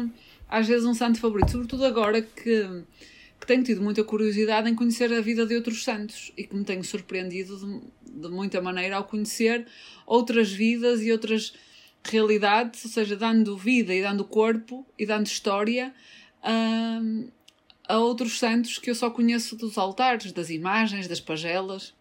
às 0.50 0.68
vezes 0.68 0.86
um 0.86 0.94
santo 0.94 1.20
favorito, 1.20 1.52
sobretudo 1.52 1.86
agora 1.86 2.22
que, 2.22 2.84
que 3.40 3.48
tenho 3.48 3.64
tido 3.64 3.82
muita 3.82 4.04
curiosidade 4.04 4.70
em 4.70 4.76
conhecer 4.76 5.14
a 5.14 5.22
vida 5.22 5.46
de 5.46 5.56
outros 5.56 5.84
santos 5.84 6.32
e 6.36 6.46
que 6.46 6.56
me 6.56 6.64
tenho 6.64 6.84
surpreendido 6.84 7.58
de, 7.58 8.22
de 8.22 8.28
muita 8.30 8.62
maneira 8.62 8.98
ao 8.98 9.04
conhecer 9.04 9.66
outras 10.06 10.52
vidas 10.52 11.02
e 11.02 11.12
outras 11.12 11.54
realidades, 12.04 12.84
ou 12.86 12.92
seja, 12.92 13.16
dando 13.16 13.56
vida 13.56 13.94
e 13.94 14.02
dando 14.02 14.26
corpo 14.26 14.86
e 14.98 15.06
dando 15.06 15.28
história 15.28 15.94
a, 16.42 17.00
a 17.92 17.98
outros 17.98 18.40
santos 18.40 18.78
que 18.78 18.90
eu 18.90 18.96
só 18.96 19.10
conheço 19.10 19.56
dos 19.58 19.78
altares, 19.78 20.32
das 20.32 20.50
imagens, 20.50 21.08
das 21.10 21.20
pagelas. 21.20 21.94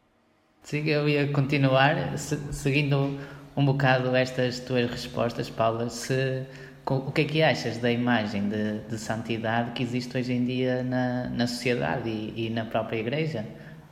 Sim, 0.63 0.87
eu 0.87 1.09
ia 1.09 1.27
continuar 1.33 2.17
seguindo 2.17 3.19
um 3.57 3.65
bocado 3.65 4.15
estas 4.15 4.61
tuas 4.61 4.89
respostas, 4.89 5.51
Paula. 5.51 5.91
Se, 5.91 6.45
o 6.87 7.11
que 7.11 7.23
é 7.23 7.25
que 7.25 7.43
achas 7.43 7.79
da 7.79 7.91
imagem 7.91 8.49
de, 8.49 8.79
de 8.89 8.99
santidade 8.99 9.73
que 9.73 9.83
existe 9.83 10.17
hoje 10.17 10.33
em 10.33 10.45
dia 10.45 10.85
na, 10.85 11.29
na 11.29 11.47
sociedade 11.49 12.09
e, 12.09 12.47
e 12.47 12.51
na 12.51 12.65
própria 12.65 12.99
Igreja? 12.99 13.45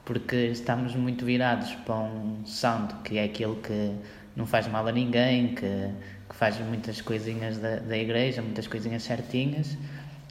Porque 0.05 0.37
estamos 0.37 0.95
muito 0.95 1.25
virados 1.25 1.75
para 1.85 1.97
um 1.97 2.47
santo 2.47 2.95
que 3.03 3.19
é 3.19 3.25
aquele 3.25 3.57
que 3.57 3.93
não 4.37 4.47
faz 4.47 4.69
mal 4.69 4.87
a 4.87 4.93
ninguém, 4.93 5.49
que, 5.49 5.91
que 6.29 6.37
faz 6.37 6.57
muitas 6.61 7.01
coisinhas 7.01 7.59
da, 7.59 7.77
da 7.77 7.99
igreja, 7.99 8.41
muitas 8.41 8.69
coisinhas 8.69 9.03
certinhas, 9.03 9.77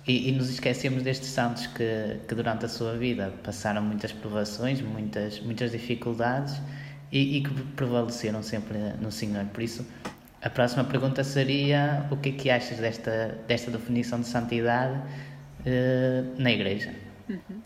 e, 0.07 0.29
e, 0.29 0.31
nos 0.31 0.49
esquecemos 0.49 1.03
destes 1.03 1.29
santos 1.29 1.67
que, 1.67 2.19
que 2.27 2.33
durante 2.33 2.65
a 2.65 2.69
sua 2.69 2.95
vida 2.95 3.33
passaram 3.43 3.81
muitas 3.81 4.11
provações, 4.11 4.81
muitas, 4.81 5.39
muitas 5.41 5.71
dificuldades 5.71 6.55
e, 7.11 7.37
e, 7.37 7.43
que 7.43 7.49
prevaleceram 7.75 8.41
sempre 8.41 8.77
no 9.01 9.11
Senhor. 9.11 9.45
Por 9.47 9.61
isso, 9.61 9.85
a 10.41 10.49
próxima 10.49 10.83
pergunta 10.83 11.23
seria: 11.23 12.07
o 12.09 12.17
que 12.17 12.29
é 12.29 12.31
que 12.31 12.49
achas 12.49 12.77
desta, 12.77 13.37
desta 13.47 13.69
definição 13.69 14.21
de 14.21 14.27
santidade 14.27 14.97
uh, 14.97 16.41
na 16.41 16.51
Igreja? 16.51 16.95
Uhum. 17.27 17.61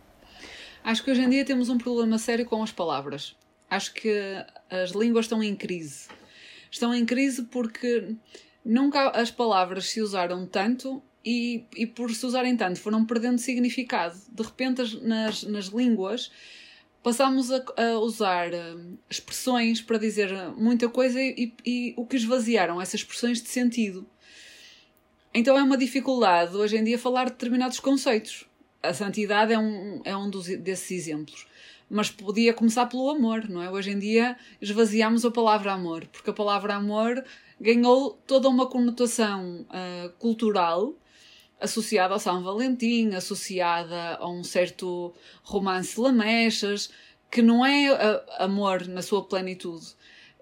Acho 0.83 1.03
que 1.03 1.11
hoje 1.11 1.21
em 1.21 1.29
dia 1.29 1.45
temos 1.45 1.69
um 1.69 1.77
problema 1.77 2.17
sério 2.17 2.45
com 2.45 2.63
as 2.63 2.71
palavras. 2.71 3.35
Acho 3.69 3.93
que 3.93 4.43
as 4.69 4.91
línguas 4.91 5.25
estão 5.25 5.43
em 5.43 5.55
crise 5.55 6.07
estão 6.71 6.95
em 6.95 7.05
crise 7.05 7.43
porque 7.43 8.15
nunca 8.63 9.09
as 9.09 9.29
palavras 9.29 9.89
se 9.89 10.01
usaram 10.01 10.47
tanto 10.47 11.03
e, 11.25 11.63
e 11.75 11.85
por 11.85 12.11
se 12.11 12.25
usarem 12.25 12.55
tanto 12.55 12.79
foram 12.79 13.05
perdendo 13.05 13.37
significado. 13.37 14.17
De 14.31 14.43
repente, 14.43 14.81
nas, 15.01 15.43
nas 15.43 15.65
línguas, 15.65 16.31
passámos 17.03 17.51
a, 17.51 17.63
a 17.77 17.99
usar 17.99 18.49
uh, 18.53 18.97
expressões 19.09 19.81
para 19.81 19.97
dizer 19.97 20.31
muita 20.55 20.89
coisa 20.89 21.21
e, 21.21 21.53
e, 21.65 21.93
o 21.97 22.05
que 22.05 22.15
esvaziaram 22.15 22.81
essas 22.81 23.01
expressões 23.01 23.41
de 23.41 23.49
sentido. 23.49 24.07
Então 25.33 25.57
é 25.57 25.63
uma 25.63 25.77
dificuldade 25.77 26.55
hoje 26.55 26.77
em 26.77 26.83
dia 26.83 26.99
falar 26.99 27.25
de 27.25 27.31
determinados 27.31 27.79
conceitos. 27.79 28.45
A 28.83 28.93
santidade 28.93 29.53
é 29.53 29.59
um, 29.59 30.01
é 30.03 30.15
um 30.15 30.29
dos, 30.29 30.47
desses 30.47 30.91
exemplos 30.91 31.47
mas 31.93 32.09
podia 32.09 32.53
começar 32.53 32.85
pelo 32.85 33.09
amor, 33.09 33.49
não 33.49 33.61
é? 33.61 33.69
Hoje 33.69 33.91
em 33.91 33.99
dia 33.99 34.37
esvaziamos 34.61 35.25
a 35.25 35.29
palavra 35.29 35.73
amor, 35.73 36.07
porque 36.07 36.29
a 36.29 36.33
palavra 36.33 36.75
amor 36.75 37.21
ganhou 37.59 38.17
toda 38.25 38.47
uma 38.47 38.65
conotação 38.65 39.65
uh, 39.69 40.09
cultural 40.17 40.95
associada 41.61 42.13
ao 42.13 42.19
São 42.19 42.43
Valentim, 42.43 43.13
associada 43.13 44.15
a 44.15 44.27
um 44.27 44.43
certo 44.43 45.13
romance 45.43 45.99
lamechas, 45.99 46.89
que 47.29 47.41
não 47.41 47.65
é 47.65 47.87
amor 48.39 48.87
na 48.87 49.01
sua 49.01 49.23
plenitude. 49.23 49.87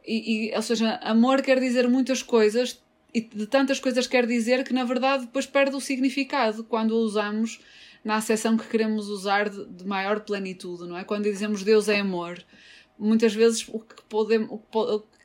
E, 0.06 0.48
e, 0.48 0.56
ou 0.56 0.62
seja, 0.62 0.96
amor 1.04 1.42
quer 1.42 1.60
dizer 1.60 1.88
muitas 1.88 2.24
coisas 2.24 2.82
e 3.14 3.22
de 3.22 3.46
tantas 3.48 3.80
coisas 3.80 4.08
quer 4.08 4.26
dizer 4.26 4.64
que 4.64 4.74
na 4.74 4.84
verdade 4.84 5.26
depois 5.26 5.46
perde 5.46 5.76
o 5.76 5.80
significado 5.80 6.64
quando 6.64 6.92
o 6.92 7.00
usamos 7.00 7.60
na 8.04 8.16
acessão 8.16 8.56
que 8.56 8.68
queremos 8.68 9.10
usar 9.10 9.50
de, 9.50 9.66
de, 9.66 9.86
maior 9.86 10.22
plenitude, 10.22 10.88
não 10.88 10.98
é? 10.98 11.04
Quando 11.04 11.24
dizemos 11.24 11.64
Deus 11.64 11.90
é 11.90 12.00
amor, 12.00 12.42
muitas 12.98 13.34
vezes 13.34 13.68
o 13.68 13.80
que 13.80 14.02
podemos, 14.08 14.60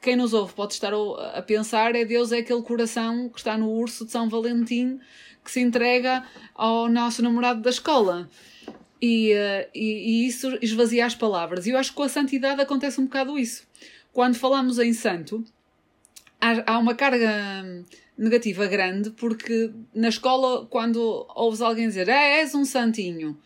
quem 0.02 0.16
nos 0.16 0.32
ouve 0.32 0.52
pode 0.54 0.74
estar 0.74 0.92
a 0.92 1.42
pensar 1.42 1.94
é 1.94 2.04
Deus 2.04 2.32
é 2.32 2.38
aquele 2.38 2.62
coração 2.62 3.28
que 3.28 3.38
está 3.38 3.56
no 3.56 3.70
urso 3.70 4.04
de 4.04 4.10
São 4.10 4.28
Valentim 4.28 4.98
que 5.44 5.50
se 5.50 5.60
entrega 5.60 6.24
ao 6.54 6.88
nosso 6.88 7.22
namorado 7.22 7.60
da 7.60 7.70
escola. 7.70 8.28
E, 9.00 9.32
eh, 9.32 9.68
e, 9.74 10.22
e 10.22 10.26
isso 10.26 10.58
esvazia 10.62 11.04
as 11.04 11.14
palavras. 11.14 11.66
E 11.66 11.70
eu 11.70 11.78
acho 11.78 11.90
que 11.90 11.96
com 11.96 12.04
a 12.04 12.08
santidade 12.08 12.60
acontece 12.60 13.00
um 13.00 13.04
bocado 13.04 13.38
isso. 13.38 13.66
Quando 14.12 14.36
falamos 14.36 14.78
em 14.78 14.92
santo, 14.92 15.44
há, 16.40 16.78
uma 16.78 16.94
carga 16.94 17.84
negativa 18.16 18.66
grande, 18.66 19.10
porque 19.10 19.70
na 19.94 20.08
escola, 20.08 20.66
quando 20.66 21.26
ouves 21.34 21.60
alguém 21.60 21.88
dizer 21.88 22.08
é, 22.08 22.40
és 22.40 22.54
um 22.54 22.64
santinho, 22.64 23.36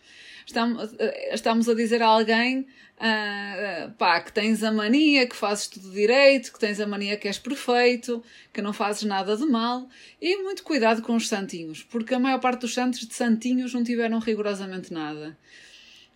estamos, 0.49 0.93
eh, 0.97 1.33
estamos 1.33 1.69
a 1.69 1.73
dizer 1.73 2.01
a 2.01 2.07
alguém 2.07 2.61
uh, 2.61 3.91
pá, 3.97 4.19
que 4.21 4.33
tens 4.33 4.63
a 4.63 4.71
mania, 4.71 5.27
que 5.27 5.35
fazes 5.35 5.67
tudo 5.67 5.91
direito, 5.91 6.51
que 6.51 6.59
tens 6.59 6.79
a 6.79 6.87
mania 6.87 7.17
que 7.17 7.27
és 7.27 7.37
perfeito, 7.37 8.23
que 8.51 8.61
não 8.61 8.73
fazes 8.73 9.03
nada 9.03 9.37
de 9.37 9.45
mal. 9.45 9.87
E 10.21 10.37
muito 10.43 10.63
cuidado 10.63 11.01
com 11.01 11.15
os 11.15 11.27
santinhos, 11.27 11.83
porque 11.83 12.13
a 12.13 12.19
maior 12.19 12.39
parte 12.39 12.61
dos 12.61 12.73
santos 12.73 13.07
de 13.07 13.13
santinhos 13.13 13.73
não 13.73 13.83
tiveram 13.83 14.19
rigorosamente 14.19 14.91
nada. 14.91 15.37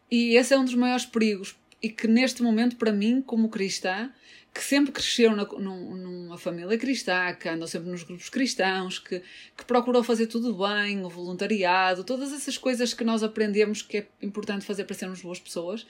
E 0.09 0.35
esse 0.35 0.53
é 0.53 0.57
um 0.57 0.65
dos 0.65 0.75
maiores 0.75 1.05
perigos, 1.05 1.55
e 1.81 1.89
que 1.89 2.07
neste 2.07 2.43
momento, 2.43 2.75
para 2.75 2.91
mim, 2.91 3.21
como 3.21 3.49
cristã, 3.49 4.11
que 4.53 4.63
sempre 4.63 4.91
cresceram 4.91 5.35
na, 5.35 5.45
numa 5.45 6.37
família 6.37 6.77
cristã, 6.77 7.33
que 7.33 7.49
andam 7.49 7.67
sempre 7.67 7.89
nos 7.89 8.03
grupos 8.03 8.29
cristãos, 8.29 8.99
que, 8.99 9.21
que 9.57 9.65
procurou 9.65 10.03
fazer 10.03 10.27
tudo 10.27 10.53
bem, 10.53 11.03
o 11.03 11.09
voluntariado, 11.09 12.03
todas 12.03 12.31
essas 12.31 12.57
coisas 12.57 12.93
que 12.93 13.03
nós 13.03 13.23
aprendemos 13.23 13.81
que 13.81 13.97
é 13.97 14.07
importante 14.21 14.65
fazer 14.65 14.83
para 14.83 14.95
sermos 14.95 15.21
boas 15.21 15.39
pessoas, 15.39 15.87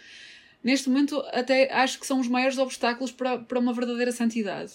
neste 0.63 0.88
momento 0.88 1.20
até 1.34 1.74
acho 1.74 2.00
que 2.00 2.08
são 2.08 2.22
os 2.22 2.27
maiores 2.29 2.58
obstáculos 2.58 3.12
para, 3.12 3.38
para 3.39 3.60
uma 3.60 3.74
verdadeira 3.74 4.13
santidade. 4.13 4.72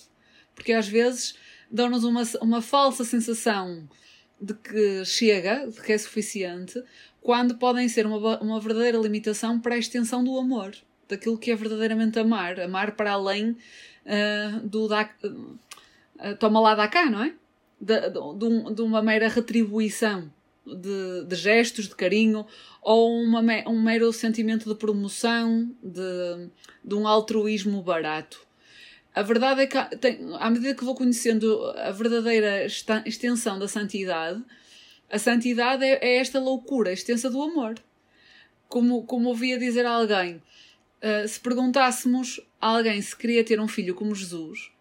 Porque 0.54 0.72
às 0.72 0.86
vezes 0.86 1.36
dão-nos 1.70 2.04
uma, 2.04 2.22
uma 2.42 2.60
falsa 2.60 3.04
sensação 3.04 3.88
de 4.38 4.52
que 4.52 5.04
chega, 5.06 5.66
de 5.66 5.80
que 5.80 5.92
é 5.92 5.98
suficiente, 5.98 6.82
quando 7.22 7.56
podem 7.56 7.88
ser 7.88 8.06
uma, 8.06 8.38
uma 8.40 8.60
verdadeira 8.60 8.98
limitação 8.98 9.58
para 9.58 9.76
a 9.76 9.78
extensão 9.78 10.22
do 10.22 10.38
amor 10.38 10.76
daquilo 11.08 11.38
que 11.38 11.50
é 11.50 11.56
verdadeiramente 11.56 12.18
amar. 12.18 12.60
Amar 12.60 12.92
para 12.92 13.12
além 13.12 13.50
uh, 13.50 14.60
do 14.64 14.88
da, 14.88 15.08
uh, 15.24 16.36
toma 16.38 16.60
lá 16.60 16.74
da 16.74 16.88
cá, 16.88 17.10
não 17.10 17.24
é? 17.24 17.34
De, 17.80 18.00
de, 18.10 18.74
de 18.74 18.82
uma 18.82 19.00
mera 19.00 19.28
retribuição 19.28 20.30
de, 20.66 21.24
de, 21.24 21.36
gestos 21.36 21.88
de 21.88 21.94
carinho 21.94 22.46
ou 22.82 23.10
uma, 23.22 23.40
um 23.68 23.80
mero 23.80 24.12
sentimento 24.12 24.68
de 24.68 24.74
promoção, 24.74 25.70
de, 25.82 26.50
de 26.84 26.94
um 26.94 27.06
altruísmo 27.06 27.82
barato. 27.82 28.46
A 29.14 29.22
verdade 29.22 29.62
é 29.62 29.66
que, 29.66 29.96
tem, 29.96 30.20
à 30.38 30.50
medida 30.50 30.74
que 30.74 30.84
vou 30.84 30.94
conhecendo 30.94 31.64
a 31.76 31.90
verdadeira 31.90 32.66
extensão 32.66 33.58
da 33.58 33.66
santidade, 33.66 34.42
a 35.10 35.18
santidade 35.18 35.84
é, 35.84 35.98
é 36.02 36.16
esta 36.18 36.38
loucura 36.38 36.92
extensa 36.92 37.30
do 37.30 37.42
amor. 37.42 37.74
Como, 38.68 39.04
como 39.04 39.30
ouvia 39.30 39.58
dizer 39.58 39.86
a 39.86 39.92
alguém, 39.92 40.42
Uh, 41.02 41.28
se 41.28 41.38
perguntássemos 41.38 42.40
a 42.60 42.68
alguém 42.68 43.00
se 43.00 43.14
queria 43.14 43.44
ter 43.44 43.60
um 43.60 43.68
filho 43.68 43.94
como 43.94 44.14
Jesus, 44.14 44.72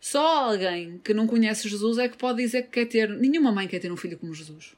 só 0.00 0.50
alguém 0.50 0.98
que 1.02 1.12
não 1.12 1.26
conhece 1.26 1.68
Jesus 1.68 1.98
é 1.98 2.08
que 2.08 2.16
pode 2.16 2.42
dizer 2.42 2.62
que 2.62 2.70
quer 2.70 2.86
ter. 2.86 3.08
Nenhuma 3.08 3.50
mãe 3.50 3.66
quer 3.66 3.80
ter 3.80 3.90
um 3.90 3.96
filho 3.96 4.16
como 4.16 4.34
Jesus. 4.34 4.74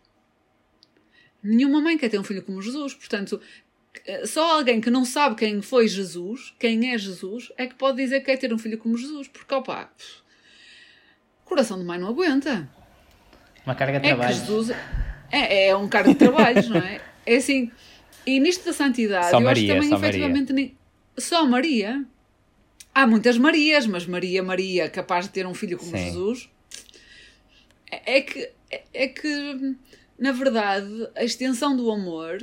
Nenhuma 1.43 1.81
mãe 1.81 1.97
quer 1.97 2.09
ter 2.09 2.19
um 2.19 2.25
filho 2.25 2.43
como 2.43 2.61
Jesus. 2.61 2.95
Portanto, 2.95 3.41
ah, 4.09 4.27
só 4.27 4.59
alguém 4.59 4.81
que 4.81 4.91
não 4.91 5.05
sabe 5.05 5.37
quem 5.37 5.61
foi 5.61 5.89
Jesus, 5.89 6.55
quem 6.59 6.93
é 6.93 6.99
Jesus, 6.99 7.53
é 7.57 7.67
que 7.67 7.75
pode 7.75 7.99
dizer 7.99 8.21
que 8.21 8.27
quer 8.27 8.39
ter 8.39 8.53
um 8.53 8.59
filho 8.59 8.79
como 8.79 8.97
Jesus. 8.97 9.29
Porque, 9.29 9.55
opa, 9.55 9.91
coração 11.45 11.79
de 11.79 11.85
mãe 11.85 11.99
não 11.99 12.09
aguenta. 12.09 12.69
Uma 13.67 13.75
carga 13.75 14.01
de 14.01 14.07
é 14.07 14.15
trabalho. 14.15 14.35
Jesus 14.35 14.71
é, 15.31 15.69
é 15.69 15.77
um 15.77 15.89
cargo 15.89 16.11
de 16.11 16.17
trabalhos, 16.17 16.69
não 16.69 16.79
é? 16.79 17.01
É 17.27 17.37
assim. 17.37 17.71
E 18.27 18.41
nisto 18.41 18.65
da 18.65 18.73
santidade, 18.73 19.33
eu 19.33 19.41
Maria, 19.43 19.75
acho 19.75 19.83
que 19.83 19.89
também 19.91 20.09
efetivamente. 20.09 20.77
Só 21.19 21.47
Maria. 21.47 22.05
Há 22.95 23.07
muitas 23.07 23.39
Marias, 23.39 23.87
mas 23.87 24.07
Maria, 24.07 24.43
Maria, 24.43 24.91
capaz 24.91 25.27
de 25.27 25.33
ter 25.33 25.47
um 25.47 25.55
filho 25.55 25.79
como 25.79 25.93
Sim. 25.93 26.05
Jesus. 26.05 26.51
É 27.91 28.19
é 28.19 28.21
que, 28.21 28.51
é 28.93 29.09
que, 29.09 29.77
na 30.19 30.33
verdade, 30.33 31.09
a 31.15 31.25
extensão 31.25 31.77
do 31.77 31.91
amor, 31.91 32.39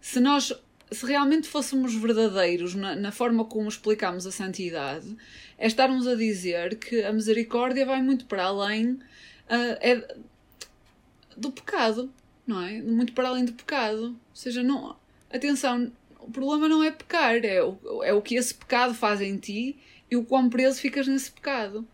se 0.00 0.20
nós, 0.20 0.52
se 0.90 1.06
realmente 1.06 1.48
fôssemos 1.48 1.94
verdadeiros 1.94 2.74
na, 2.74 2.94
na 2.94 3.12
forma 3.12 3.44
como 3.44 3.68
explicamos 3.68 4.26
a 4.26 4.32
santidade, 4.32 5.16
é 5.58 5.66
estarmos 5.66 6.06
a 6.06 6.14
dizer 6.14 6.76
que 6.76 7.02
a 7.02 7.12
misericórdia 7.12 7.86
vai 7.86 8.02
muito 8.02 8.26
para 8.26 8.44
além 8.44 8.98
ah, 9.48 9.78
é 9.80 10.16
do 11.36 11.50
pecado, 11.50 12.12
não 12.46 12.62
é? 12.62 12.80
Muito 12.82 13.12
para 13.12 13.28
além 13.28 13.44
do 13.44 13.52
pecado. 13.52 14.08
Ou 14.08 14.16
seja, 14.36 14.62
não, 14.62 14.96
atenção, 15.30 15.92
o 16.26 16.30
problema 16.30 16.68
não 16.68 16.82
é 16.82 16.90
pecar, 16.90 17.36
é 17.44 17.62
o, 17.62 18.02
é 18.02 18.12
o 18.12 18.22
que 18.22 18.36
esse 18.36 18.54
pecado 18.54 18.94
faz 18.94 19.20
em 19.20 19.36
ti 19.36 19.76
e 20.10 20.16
o 20.16 20.24
quão 20.24 20.48
preso 20.48 20.80
ficas 20.80 21.06
nesse 21.06 21.30
pecado. 21.30 21.86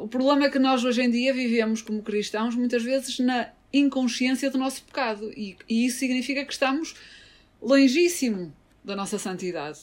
O 0.00 0.08
problema 0.08 0.46
é 0.46 0.50
que 0.50 0.58
nós 0.58 0.84
hoje 0.84 1.02
em 1.02 1.10
dia 1.10 1.32
vivemos 1.32 1.82
como 1.82 2.02
cristãos 2.02 2.54
muitas 2.54 2.82
vezes 2.82 3.18
na 3.18 3.50
inconsciência 3.72 4.50
do 4.50 4.58
nosso 4.58 4.82
pecado 4.84 5.30
e, 5.36 5.56
e 5.68 5.86
isso 5.86 5.98
significa 5.98 6.44
que 6.44 6.52
estamos 6.52 6.94
longíssimo 7.60 8.52
da 8.84 8.96
nossa 8.96 9.18
santidade. 9.18 9.80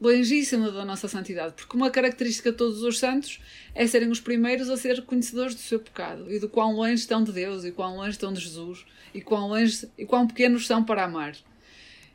Longíssimo 0.00 0.70
da 0.72 0.84
nossa 0.84 1.08
santidade, 1.08 1.52
porque 1.54 1.76
uma 1.76 1.90
característica 1.90 2.50
de 2.50 2.56
todos 2.56 2.82
os 2.82 2.98
santos 2.98 3.38
é 3.74 3.86
serem 3.86 4.10
os 4.10 4.20
primeiros 4.20 4.70
a 4.70 4.76
ser 4.76 5.02
conhecedores 5.04 5.54
do 5.54 5.60
seu 5.60 5.78
pecado 5.78 6.32
e 6.32 6.38
do 6.38 6.48
quão 6.48 6.72
longe 6.72 6.94
estão 6.94 7.22
de 7.22 7.32
Deus 7.32 7.64
e 7.64 7.70
quão 7.70 7.96
longe 7.96 8.12
estão 8.12 8.32
de 8.32 8.40
Jesus 8.40 8.86
e 9.12 9.20
quão, 9.20 9.48
longe, 9.48 9.86
e 9.98 10.06
quão 10.06 10.26
pequenos 10.26 10.66
são 10.66 10.82
para 10.82 11.04
amar. 11.04 11.36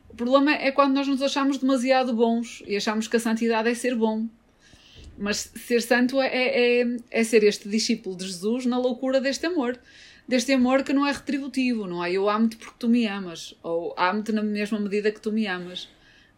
O 0.10 0.16
problema 0.16 0.54
é 0.54 0.72
quando 0.72 0.94
nós 0.94 1.08
nos 1.08 1.22
achamos 1.22 1.58
demasiado 1.58 2.14
bons 2.14 2.64
e 2.66 2.76
achamos 2.76 3.08
que 3.08 3.18
a 3.18 3.20
santidade 3.20 3.70
é 3.70 3.74
ser 3.74 3.96
bom. 3.96 4.28
Mas 5.18 5.52
ser 5.56 5.82
santo 5.82 6.22
é, 6.22 6.28
é, 6.28 6.98
é 7.12 7.24
ser 7.24 7.44
este 7.44 7.70
discípulo 7.70 8.16
de 8.16 8.26
Jesus 8.26 8.66
na 8.66 8.78
loucura 8.78 9.22
deste 9.22 9.46
amor. 9.46 9.80
Deste 10.28 10.54
amor 10.54 10.84
que 10.84 10.92
não 10.92 11.06
é 11.06 11.12
retributivo, 11.12 11.86
não 11.86 12.04
é 12.04 12.12
eu 12.12 12.28
amo-te 12.28 12.58
porque 12.58 12.76
tu 12.80 12.90
me 12.90 13.06
amas, 13.06 13.56
ou 13.62 13.94
amo-te 13.98 14.32
na 14.32 14.42
mesma 14.42 14.80
medida 14.80 15.12
que 15.12 15.22
tu 15.22 15.32
me 15.32 15.46
amas. 15.46 15.88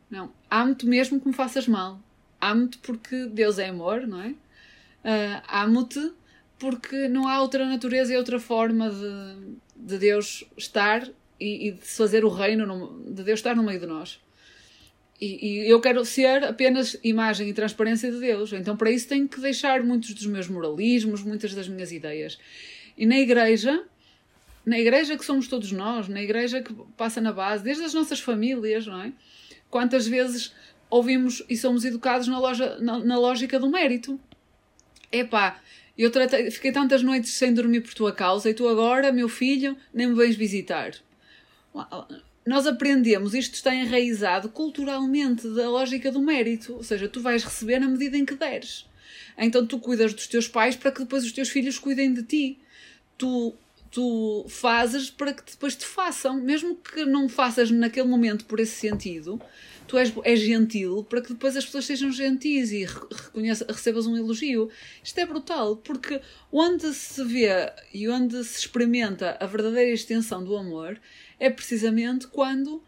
Não, 0.09 0.31
amo-te 0.49 0.85
mesmo 0.85 1.19
que 1.19 1.27
me 1.27 1.33
faças 1.33 1.67
mal. 1.67 1.99
Amo-te 2.39 2.77
porque 2.79 3.27
Deus 3.27 3.57
é 3.57 3.69
amor, 3.69 4.05
não 4.05 4.21
é? 4.21 4.29
Uh, 4.29 5.41
amo-te 5.47 6.11
porque 6.59 7.07
não 7.07 7.27
há 7.27 7.41
outra 7.41 7.65
natureza 7.65 8.13
e 8.13 8.17
outra 8.17 8.39
forma 8.39 8.89
de, 8.89 9.57
de 9.75 9.97
Deus 9.97 10.43
estar 10.57 11.07
e, 11.39 11.69
e, 11.69 11.71
de 11.71 11.85
fazer 11.85 12.25
o 12.25 12.29
reino, 12.29 12.65
no, 12.65 13.13
de 13.13 13.23
Deus 13.23 13.39
estar 13.39 13.55
no 13.55 13.63
meio 13.63 13.79
de 13.79 13.85
nós. 13.85 14.19
E, 15.19 15.65
e, 15.65 15.69
eu 15.69 15.81
quero 15.81 16.03
ser 16.05 16.43
apenas 16.43 16.97
imagem 17.03 17.49
e 17.49 17.53
transparência 17.53 18.11
de 18.11 18.19
Deus. 18.19 18.53
Então, 18.53 18.77
para 18.77 18.91
isso, 18.91 19.07
tenho 19.07 19.27
que 19.27 19.39
deixar 19.39 19.83
muitos 19.83 20.13
dos 20.13 20.25
meus 20.25 20.47
moralismos, 20.47 21.23
muitas 21.23 21.53
das 21.53 21.67
minhas 21.67 21.91
ideias. 21.91 22.37
E 22.97 23.05
na 23.05 23.17
igreja, 23.17 23.83
na 24.65 24.79
igreja 24.79 25.17
que 25.17 25.25
somos 25.25 25.47
todos 25.47 25.71
nós, 25.71 26.07
na 26.07 26.21
igreja 26.21 26.61
que 26.61 26.73
passa 26.95 27.21
na 27.21 27.31
base, 27.31 27.63
desde 27.63 27.83
as 27.83 27.93
nossas 27.93 28.19
famílias, 28.19 28.85
não 28.85 29.01
é? 29.01 29.13
Quantas 29.69 30.07
vezes 30.07 30.53
ouvimos 30.89 31.43
e 31.49 31.57
somos 31.57 31.83
educados 31.83 32.27
na, 32.27 32.39
loja, 32.39 32.77
na, 32.79 32.99
na 32.99 33.17
lógica 33.17 33.59
do 33.59 33.69
mérito? 33.69 34.19
Epá, 35.11 35.61
eu 35.97 36.11
tratei, 36.11 36.51
fiquei 36.51 36.71
tantas 36.71 37.01
noites 37.01 37.31
sem 37.31 37.53
dormir 37.53 37.81
por 37.81 37.93
tua 37.93 38.11
causa 38.11 38.49
e 38.49 38.53
tu 38.53 38.67
agora, 38.67 39.11
meu 39.11 39.27
filho, 39.27 39.75
nem 39.93 40.07
me 40.07 40.15
vens 40.15 40.35
visitar. 40.35 40.91
Nós 42.45 42.65
aprendemos, 42.65 43.33
isto 43.33 43.55
está 43.55 43.75
enraizado 43.75 44.47
culturalmente 44.47 45.47
da 45.49 45.69
lógica 45.69 46.09
do 46.09 46.21
mérito, 46.21 46.75
ou 46.75 46.83
seja, 46.83 47.09
tu 47.09 47.19
vais 47.19 47.43
receber 47.43 47.77
na 47.77 47.89
medida 47.89 48.15
em 48.17 48.23
que 48.23 48.35
deres. 48.35 48.85
Então 49.37 49.65
tu 49.65 49.77
cuidas 49.79 50.13
dos 50.13 50.27
teus 50.27 50.47
pais 50.47 50.75
para 50.75 50.91
que 50.91 50.99
depois 50.99 51.25
os 51.25 51.31
teus 51.31 51.49
filhos 51.49 51.77
cuidem 51.77 52.13
de 52.13 52.23
ti. 52.23 52.57
Tu, 53.17 53.53
tu 53.91 54.45
fazes 54.47 55.09
para 55.09 55.33
que 55.33 55.43
depois 55.51 55.75
te 55.75 55.85
façam, 55.85 56.35
mesmo 56.35 56.75
que 56.75 57.05
não 57.05 57.27
faças 57.27 57.69
naquele 57.69 58.07
momento 58.07 58.45
por 58.45 58.59
esse 58.61 58.75
sentido, 58.75 59.41
tu 59.87 59.97
és, 59.97 60.13
és 60.23 60.39
gentil 60.39 61.03
para 61.03 61.21
que 61.21 61.33
depois 61.33 61.55
as 61.55 61.65
pessoas 61.65 61.85
sejam 61.85 62.11
gentis 62.11 62.71
e 62.71 62.85
recebas 63.67 64.05
um 64.05 64.15
elogio. 64.15 64.69
Isto 65.03 65.19
é 65.19 65.25
brutal, 65.25 65.75
porque 65.77 66.21
onde 66.51 66.93
se 66.93 67.23
vê 67.23 67.71
e 67.93 68.07
onde 68.07 68.43
se 68.43 68.59
experimenta 68.59 69.37
a 69.39 69.45
verdadeira 69.45 69.91
extensão 69.91 70.43
do 70.43 70.55
amor 70.55 70.99
é 71.39 71.49
precisamente 71.49 72.27
quando 72.27 72.81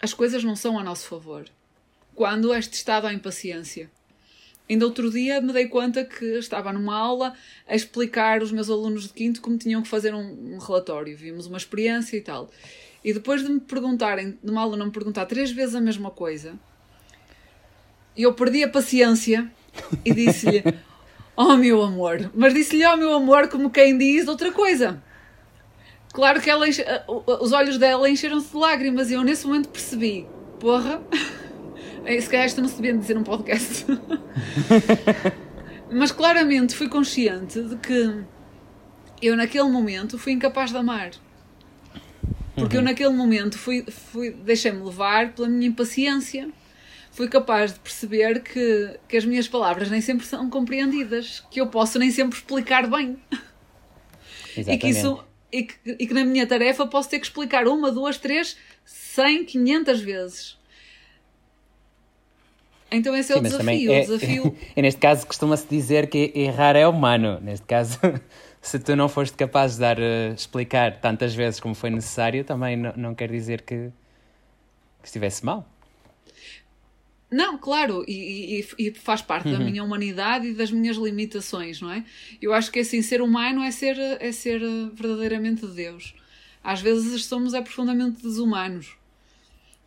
as 0.00 0.14
coisas 0.14 0.42
não 0.42 0.56
são 0.56 0.78
a 0.78 0.84
nosso 0.84 1.06
favor. 1.06 1.44
Quando 2.14 2.52
és 2.52 2.66
testado 2.66 3.06
à 3.06 3.12
impaciência. 3.12 3.90
Ainda 4.68 4.86
outro 4.86 5.10
dia 5.10 5.40
me 5.40 5.52
dei 5.52 5.66
conta 5.66 6.04
que 6.04 6.24
estava 6.38 6.72
numa 6.72 6.96
aula 6.96 7.34
a 7.66 7.74
explicar 7.74 8.40
aos 8.40 8.52
meus 8.52 8.70
alunos 8.70 9.04
de 9.04 9.12
quinto 9.12 9.40
como 9.40 9.58
tinham 9.58 9.82
que 9.82 9.88
fazer 9.88 10.14
um, 10.14 10.54
um 10.54 10.58
relatório. 10.58 11.16
Vimos 11.16 11.46
uma 11.46 11.58
experiência 11.58 12.16
e 12.16 12.20
tal. 12.20 12.48
E 13.04 13.12
depois 13.12 13.42
de 13.42 13.50
me 13.50 13.60
perguntarem, 13.60 14.38
numa 14.42 14.60
aula 14.60 14.76
não 14.76 14.86
me 14.86 14.92
perguntar 14.92 15.26
três 15.26 15.50
vezes 15.50 15.74
a 15.74 15.80
mesma 15.80 16.10
coisa, 16.10 16.54
eu 18.16 18.32
perdi 18.34 18.62
a 18.62 18.68
paciência 18.68 19.50
e 20.04 20.12
disse-lhe: 20.12 20.62
Oh 21.36 21.56
meu 21.56 21.82
amor, 21.82 22.30
mas 22.34 22.54
disse-lhe 22.54 22.86
Oh 22.86 22.96
meu 22.96 23.12
amor 23.12 23.48
como 23.48 23.70
quem 23.70 23.96
diz 23.96 24.28
outra 24.28 24.52
coisa. 24.52 25.02
Claro 26.12 26.40
que 26.40 26.50
ela 26.50 26.68
enche... 26.68 26.84
os 27.08 27.52
olhos 27.52 27.78
dela 27.78 28.08
encheram-se 28.08 28.50
de 28.50 28.56
lágrimas 28.56 29.10
e 29.10 29.14
eu 29.14 29.22
nesse 29.22 29.46
momento 29.46 29.68
percebi: 29.68 30.26
Porra, 30.58 31.00
se 32.20 32.28
calhar 32.28 32.46
isto 32.46 32.60
não 32.60 32.68
se 32.68 32.76
devia 32.76 32.96
dizer 32.96 33.14
num 33.14 33.24
podcast. 33.24 33.86
mas 35.90 36.12
claramente 36.12 36.74
fui 36.74 36.88
consciente 36.88 37.62
de 37.62 37.76
que 37.76 38.24
eu 39.22 39.36
naquele 39.36 39.68
momento 39.68 40.18
fui 40.18 40.32
incapaz 40.32 40.70
de 40.70 40.76
amar. 40.76 41.10
Porque 42.54 42.76
uhum. 42.76 42.82
eu 42.82 42.84
naquele 42.84 43.14
momento 43.14 43.58
fui, 43.58 43.84
fui, 43.88 44.30
deixei-me 44.30 44.82
levar 44.82 45.32
pela 45.32 45.48
minha 45.48 45.68
impaciência. 45.68 46.48
Fui 47.12 47.28
capaz 47.28 47.72
de 47.72 47.80
perceber 47.80 48.40
que, 48.40 48.98
que 49.08 49.16
as 49.16 49.24
minhas 49.24 49.48
palavras 49.48 49.90
nem 49.90 50.00
sempre 50.00 50.26
são 50.26 50.48
compreendidas, 50.48 51.44
que 51.50 51.60
eu 51.60 51.66
posso 51.66 51.98
nem 51.98 52.10
sempre 52.10 52.36
explicar 52.36 52.88
bem. 52.88 53.18
Exatamente. 53.30 53.40
E 54.60 54.78
que, 54.78 54.88
isso, 54.88 55.24
e, 55.52 55.64
que, 55.64 55.74
e 55.86 56.06
que 56.06 56.14
na 56.14 56.24
minha 56.24 56.46
tarefa 56.46 56.86
posso 56.86 57.08
ter 57.08 57.18
que 57.18 57.26
explicar 57.26 57.66
uma, 57.66 57.90
duas, 57.90 58.18
três, 58.18 58.56
cem, 58.84 59.44
quinhentas 59.44 60.00
vezes. 60.00 60.58
Então 62.90 63.14
esse 63.14 63.32
é 63.32 63.36
Sim, 63.36 63.40
o 63.40 63.42
desafio. 63.42 63.92
É, 63.92 64.00
o 64.00 64.06
desafio... 64.06 64.56
e 64.76 64.82
neste 64.82 65.00
caso 65.00 65.26
costuma-se 65.26 65.66
dizer 65.68 66.08
que 66.08 66.32
errar 66.34 66.74
é 66.74 66.86
humano. 66.86 67.38
Neste 67.40 67.66
caso, 67.66 67.98
se 68.60 68.78
tu 68.78 68.96
não 68.96 69.08
foste 69.08 69.36
capaz 69.36 69.74
de 69.74 69.80
dar, 69.80 69.98
uh, 69.98 70.34
explicar 70.34 71.00
tantas 71.00 71.34
vezes 71.34 71.60
como 71.60 71.74
foi 71.74 71.90
necessário, 71.90 72.44
também 72.44 72.76
não, 72.76 72.92
não 72.96 73.14
quer 73.14 73.30
dizer 73.30 73.62
que, 73.62 73.92
que 75.00 75.06
estivesse 75.06 75.44
mal. 75.44 75.69
Não, 77.30 77.56
claro, 77.56 78.04
e, 78.08 78.66
e, 78.78 78.86
e 78.86 78.90
faz 78.92 79.22
parte 79.22 79.48
uhum. 79.48 79.58
da 79.58 79.64
minha 79.64 79.84
humanidade 79.84 80.48
e 80.48 80.52
das 80.52 80.70
minhas 80.70 80.96
limitações, 80.96 81.80
não 81.80 81.90
é? 81.90 82.04
Eu 82.42 82.52
acho 82.52 82.72
que 82.72 82.80
assim, 82.80 83.00
ser 83.02 83.22
humano 83.22 83.62
é 83.62 83.70
ser, 83.70 83.96
é 83.98 84.32
ser 84.32 84.60
verdadeiramente 84.92 85.64
Deus. 85.66 86.14
Às 86.62 86.80
vezes 86.80 87.24
somos 87.26 87.54
é 87.54 87.62
profundamente 87.62 88.20
desumanos, 88.20 88.96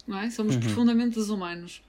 não 0.08 0.18
é? 0.20 0.30
Somos 0.30 0.56
uhum. 0.56 0.62
profundamente 0.62 1.16
desumanos. 1.16 1.82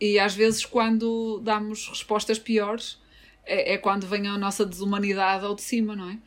E 0.00 0.18
às 0.18 0.34
vezes, 0.34 0.64
quando 0.64 1.38
damos 1.40 1.88
respostas 1.88 2.38
piores, 2.38 2.98
é, 3.44 3.74
é, 3.74 3.78
quando 3.78 4.06
vem 4.06 4.26
a 4.26 4.38
nossa 4.38 4.64
desumanidade 4.64 5.44
ao 5.44 5.54
de 5.54 5.62
cima, 5.62 5.94
não 5.94 6.10
é? 6.10 6.18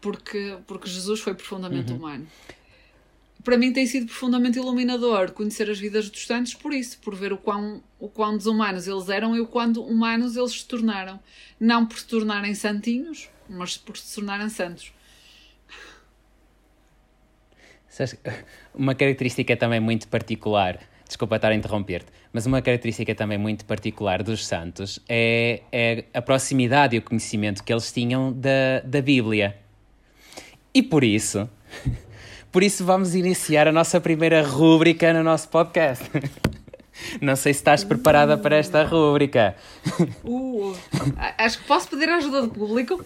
Porque, 0.00 0.56
porque 0.66 0.88
Jesus 0.88 1.20
foi 1.20 1.34
profundamente 1.34 1.90
uhum. 1.90 1.98
humano. 1.98 2.26
Para 3.44 3.58
mim 3.58 3.72
tem 3.72 3.86
sido 3.86 4.06
profundamente 4.06 4.58
iluminador 4.58 5.32
conhecer 5.32 5.70
as 5.70 5.78
vidas 5.78 6.08
dos 6.08 6.26
santos 6.26 6.54
por 6.54 6.72
isso, 6.72 6.98
por 6.98 7.14
ver 7.14 7.32
o 7.32 7.36
quão, 7.36 7.82
o 8.00 8.08
quão 8.08 8.36
desumanos 8.36 8.88
eles 8.88 9.08
eram 9.08 9.36
e 9.36 9.40
o 9.40 9.46
quão 9.46 9.70
humanos 9.72 10.36
eles 10.36 10.52
se 10.52 10.66
tornaram. 10.66 11.20
Não 11.60 11.84
por 11.84 11.98
se 11.98 12.06
tornarem 12.06 12.54
santinhos, 12.54 13.28
mas 13.48 13.76
por 13.76 13.96
se 13.96 14.14
tornarem 14.14 14.48
santos. 14.48 14.92
Uma 18.74 18.94
característica 18.94 19.56
também 19.56 19.78
muito 19.78 20.08
particular 20.08 20.80
desculpa 21.06 21.36
estar 21.36 21.50
a 21.50 21.54
interromper-te, 21.54 22.10
mas 22.32 22.46
uma 22.46 22.60
característica 22.60 23.14
também 23.14 23.38
muito 23.38 23.64
particular 23.64 24.22
dos 24.22 24.46
santos 24.46 24.98
é, 25.08 25.62
é, 25.70 26.04
a 26.12 26.22
proximidade 26.22 26.96
e 26.96 26.98
o 26.98 27.02
conhecimento 27.02 27.62
que 27.62 27.72
eles 27.72 27.92
tinham 27.92 28.32
da, 28.32 28.80
da 28.84 29.00
Bíblia. 29.00 29.56
E 30.72 30.82
por 30.82 31.04
isso, 31.04 31.48
por 32.54 32.62
isso 32.62 32.84
vamos 32.84 33.16
iniciar 33.16 33.66
a 33.66 33.72
nossa 33.72 34.00
primeira 34.00 34.40
rúbrica 34.40 35.12
no 35.12 35.24
nosso 35.24 35.48
podcast. 35.48 36.04
Não 37.20 37.34
sei 37.34 37.52
se 37.52 37.58
estás 37.58 37.82
preparada 37.82 38.38
para 38.38 38.54
esta 38.54 38.84
rúbrica. 38.84 39.56
Uh, 40.24 40.74
acho 41.36 41.58
que 41.58 41.66
posso 41.66 41.88
pedir 41.88 42.08
a 42.08 42.16
ajuda 42.16 42.42
do 42.42 42.48
público. 42.48 43.04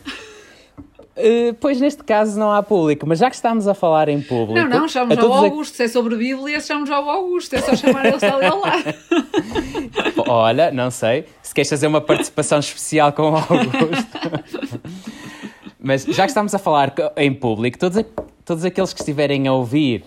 Uh, 1.16 1.54
pois 1.58 1.80
neste 1.80 2.04
caso 2.04 2.38
não 2.38 2.52
há 2.52 2.62
público, 2.62 3.06
mas 3.06 3.18
já 3.18 3.28
que 3.28 3.34
estamos 3.34 3.66
a 3.66 3.74
falar 3.74 4.08
em 4.08 4.20
público. 4.20 4.68
Não, 4.68 4.80
não, 4.80 4.88
chamamos 4.88 5.24
ao 5.24 5.32
Augusto. 5.32 5.72
A... 5.72 5.76
Se 5.76 5.82
é 5.84 5.88
sobre 5.88 6.16
Bíblia, 6.16 6.60
chamamos 6.60 6.90
ao 6.90 7.08
Augusto. 7.08 7.54
É 7.54 7.60
só 7.60 7.74
chamar 7.74 8.06
ele 8.06 8.16
ali 8.24 8.46
ao 8.46 8.60
lado. 8.60 8.94
olha, 10.28 10.70
não 10.70 10.90
sei, 10.90 11.24
se 11.42 11.52
queres 11.54 11.68
fazer 11.68 11.86
uma 11.86 12.00
participação 12.00 12.58
especial 12.60 13.12
com 13.12 13.32
o 13.32 13.36
Augusto. 13.36 14.18
Mas 15.80 16.04
já 16.04 16.24
que 16.24 16.30
estamos 16.30 16.54
a 16.54 16.58
falar 16.58 16.94
em 17.16 17.32
público, 17.32 17.78
todos, 17.78 18.04
todos 18.48 18.64
aqueles 18.64 18.94
que 18.94 19.00
estiverem 19.00 19.46
a 19.46 19.52
ouvir 19.52 20.06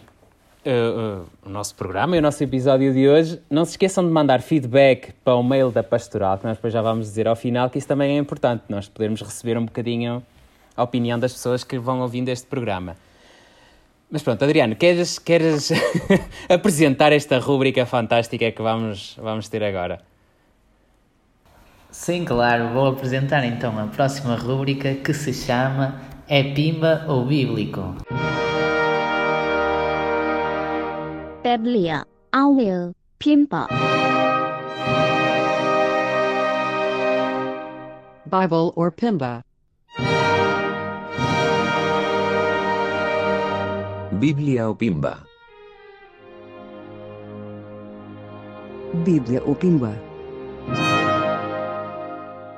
uh, 0.65 1.19
uh, 1.19 1.29
o 1.45 1.49
nosso 1.49 1.75
programa 1.75 2.15
e 2.15 2.19
o 2.19 2.23
nosso 2.23 2.43
episódio 2.43 2.91
de 2.91 3.07
hoje, 3.07 3.39
não 3.47 3.63
se 3.63 3.73
esqueçam 3.73 4.03
de 4.03 4.09
mandar 4.09 4.41
feedback 4.41 5.13
para 5.23 5.35
o 5.35 5.43
mail 5.43 5.69
da 5.69 5.83
Pastoral, 5.83 6.39
que 6.39 6.45
nós 6.45 6.57
depois 6.57 6.73
já 6.73 6.81
vamos 6.81 7.05
dizer 7.05 7.27
ao 7.27 7.35
final, 7.35 7.69
que 7.69 7.77
isso 7.77 7.87
também 7.87 8.17
é 8.17 8.19
importante, 8.19 8.63
nós 8.67 8.87
podermos 8.87 9.21
receber 9.21 9.59
um 9.59 9.65
bocadinho 9.65 10.23
a 10.75 10.81
opinião 10.81 11.19
das 11.19 11.33
pessoas 11.33 11.63
que 11.63 11.77
vão 11.77 12.01
ouvindo 12.01 12.29
este 12.29 12.47
programa. 12.47 12.97
Mas 14.09 14.23
pronto, 14.23 14.43
Adriano, 14.43 14.75
queres, 14.75 15.19
queres 15.19 15.69
apresentar 16.49 17.13
esta 17.13 17.37
rúbrica 17.37 17.85
fantástica 17.85 18.51
que 18.51 18.61
vamos, 18.63 19.19
vamos 19.21 19.49
ter 19.49 19.63
agora? 19.63 20.01
Sim, 21.91 22.25
claro, 22.25 22.69
vou 22.69 22.87
apresentar 22.87 23.45
então 23.45 23.77
a 23.77 23.85
próxima 23.85 24.35
rúbrica 24.35 24.95
que 24.95 25.13
se 25.13 25.31
chama 25.31 26.09
É 26.27 26.43
Pimba 26.53 27.05
ou 27.07 27.25
Bíblico? 27.25 27.95
Biblia, 31.43 32.05
Awil, 32.31 32.93
Pimba. 33.19 33.67
Bible 38.25 38.71
or 38.75 38.91
Pimba. 38.91 39.43
Biblia 44.13 44.67
ou 44.67 44.75
Pimba? 44.75 45.17
Bíblia 49.03 49.41
ou 49.45 49.55
Pimba. 49.55 49.95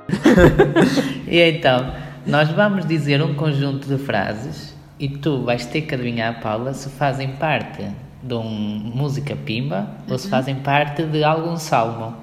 e 1.26 1.40
então, 1.40 2.03
nós 2.26 2.50
vamos 2.50 2.86
dizer 2.86 3.22
um 3.22 3.34
conjunto 3.34 3.86
de 3.86 3.98
frases 4.02 4.74
e 4.98 5.08
tu 5.08 5.42
vais 5.42 5.66
ter 5.66 5.82
que 5.82 5.94
adivinhar, 5.94 6.40
Paula, 6.40 6.72
se 6.72 6.88
fazem 6.90 7.28
parte 7.32 7.84
de 8.22 8.34
uma 8.34 8.44
música 8.44 9.36
pimba 9.36 9.80
uhum. 10.06 10.12
ou 10.12 10.18
se 10.18 10.26
uhum. 10.26 10.30
fazem 10.30 10.54
parte 10.56 11.02
de 11.02 11.22
algum 11.22 11.56
salmo. 11.56 12.16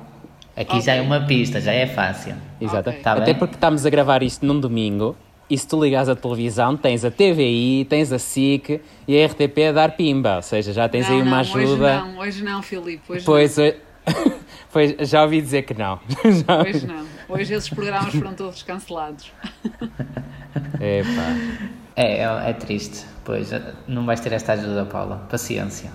Aqui 0.56 0.72
okay. 0.72 0.82
já 0.82 0.96
é 0.96 1.02
uma 1.02 1.22
pista, 1.22 1.62
já 1.62 1.72
é 1.72 1.88
fácil. 1.88 2.36
Exato. 2.60 2.90
Okay. 2.90 3.02
Tá 3.02 3.14
Até 3.14 3.34
porque 3.34 3.56
estamos 3.56 3.86
a 3.86 3.90
gravar 3.90 4.22
isto 4.24 4.46
num 4.46 4.60
domingo 4.60 5.16
e 5.50 5.58
se 5.58 5.68
tu 5.68 5.84
ligas 5.84 6.10
a 6.10 6.16
televisão, 6.16 6.76
tens 6.76 7.06
a 7.06 7.12
TVI, 7.12 7.86
tens 7.90 8.12
a 8.12 8.18
SIC 8.18 8.82
e 9.08 9.22
a 9.22 9.28
RTP 9.28 9.70
a 9.70 9.72
dar 9.72 9.92
pimba, 9.98 10.38
ou 10.38 10.42
seja, 10.42 10.74
já 10.74 10.88
tens 10.88 11.08
não, 11.08 11.16
aí 11.16 11.22
uma 11.22 11.32
não, 11.32 11.38
ajuda. 11.40 11.64
Hoje 11.64 12.14
não, 12.14 12.20
hoje 12.20 12.44
não, 12.44 12.62
Filipe. 12.62 13.12
Hoje 13.12 13.26
pois, 13.26 13.58
não. 13.58 13.74
pois 14.72 15.10
já 15.10 15.24
ouvi 15.24 15.42
dizer 15.42 15.64
que 15.64 15.74
não. 15.74 16.00
Já 16.24 16.62
hoje 16.62 16.88
não. 16.88 17.06
Hoje 17.32 17.54
esses 17.54 17.70
programas 17.70 18.14
foram 18.14 18.34
todos 18.34 18.62
cancelados. 18.62 19.32
Epá. 20.82 21.62
É, 21.96 22.24
é, 22.24 22.50
é 22.50 22.54
triste. 22.54 23.06
Pois, 23.24 23.52
não 23.88 24.06
vais 24.06 24.20
ter 24.20 24.34
esta 24.34 24.52
ajuda, 24.52 24.84
Paula. 24.86 25.26
Paciência. 25.30 25.90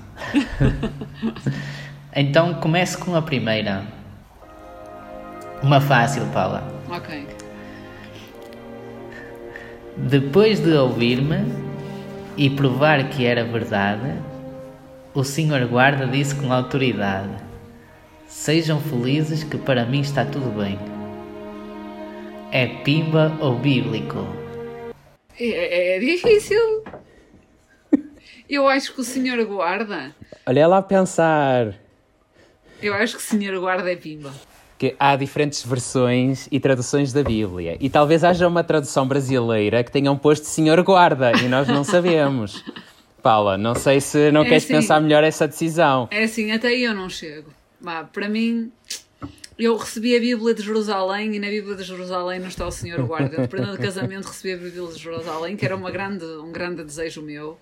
então 2.16 2.54
comece 2.54 2.96
com 2.96 3.14
a 3.14 3.20
primeira. 3.20 3.84
Uma 5.62 5.78
fácil, 5.78 6.24
Paula. 6.32 6.66
Ok. 6.88 7.28
Depois 9.94 10.58
de 10.58 10.72
ouvir-me 10.72 11.52
e 12.34 12.48
provar 12.48 13.10
que 13.10 13.26
era 13.26 13.44
verdade, 13.44 14.10
o 15.12 15.22
senhor 15.22 15.66
guarda 15.66 16.06
disse 16.06 16.34
com 16.34 16.50
autoridade: 16.50 17.28
Sejam 18.26 18.80
felizes, 18.80 19.44
que 19.44 19.58
para 19.58 19.84
mim 19.84 20.00
está 20.00 20.24
tudo 20.24 20.50
bem. 20.58 20.95
É 22.56 22.68
pimba 22.68 23.36
ou 23.38 23.58
bíblico? 23.58 24.16
É, 25.38 25.96
é 25.96 25.98
difícil. 25.98 26.82
Eu 28.48 28.66
acho 28.66 28.94
que 28.94 29.02
o 29.02 29.04
senhor 29.04 29.44
guarda. 29.44 30.16
Olha 30.46 30.66
lá 30.66 30.78
a 30.78 30.82
pensar. 30.82 31.74
Eu 32.80 32.94
acho 32.94 33.18
que 33.18 33.22
o 33.22 33.26
senhor 33.26 33.60
guarda 33.60 33.92
é 33.92 33.94
pimba. 33.94 34.32
Que 34.78 34.96
há 34.98 35.14
diferentes 35.16 35.66
versões 35.66 36.48
e 36.50 36.58
traduções 36.58 37.12
da 37.12 37.22
Bíblia. 37.22 37.76
E 37.78 37.90
talvez 37.90 38.24
haja 38.24 38.48
uma 38.48 38.64
tradução 38.64 39.06
brasileira 39.06 39.84
que 39.84 39.92
tenham 39.92 40.16
posto 40.16 40.46
Senhor 40.46 40.82
Guarda 40.82 41.32
e 41.32 41.48
nós 41.48 41.68
não 41.68 41.84
sabemos. 41.84 42.64
Paula, 43.22 43.58
não 43.58 43.74
sei 43.74 44.00
se 44.00 44.32
não 44.32 44.40
é 44.40 44.44
queres 44.44 44.64
assim, 44.64 44.72
pensar 44.72 44.98
melhor 45.02 45.22
essa 45.22 45.46
decisão. 45.46 46.08
É 46.10 46.24
assim, 46.24 46.50
até 46.52 46.68
aí 46.68 46.84
eu 46.84 46.94
não 46.94 47.10
chego. 47.10 47.50
Bah, 47.78 48.04
para 48.04 48.30
mim, 48.30 48.72
eu 49.58 49.76
recebi 49.76 50.14
a 50.14 50.20
Bíblia 50.20 50.54
de 50.54 50.62
Jerusalém 50.62 51.34
e 51.34 51.38
na 51.38 51.48
Bíblia 51.48 51.76
de 51.76 51.82
Jerusalém 51.82 52.40
não 52.40 52.48
está 52.48 52.66
o 52.66 52.70
Senhor 52.70 53.02
Guarda. 53.06 53.42
De 53.42 53.48
prenda 53.48 53.72
de 53.72 53.78
casamento, 53.78 54.26
recebi 54.26 54.52
a 54.52 54.56
Bíblia 54.58 54.92
de 54.92 54.98
Jerusalém, 54.98 55.56
que 55.56 55.64
era 55.64 55.74
uma 55.74 55.90
grande, 55.90 56.24
um 56.24 56.52
grande 56.52 56.84
desejo 56.84 57.22
meu. 57.22 57.58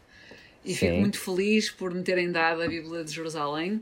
E 0.65 0.73
Sim. 0.73 0.79
fico 0.79 0.95
muito 0.95 1.21
feliz 1.21 1.71
por 1.71 1.95
me 1.95 2.03
terem 2.03 2.33
dado 2.33 2.63
a 2.63 2.67
Bíblia 2.67 3.05
de 3.05 3.13
Jerusalém, 3.13 3.81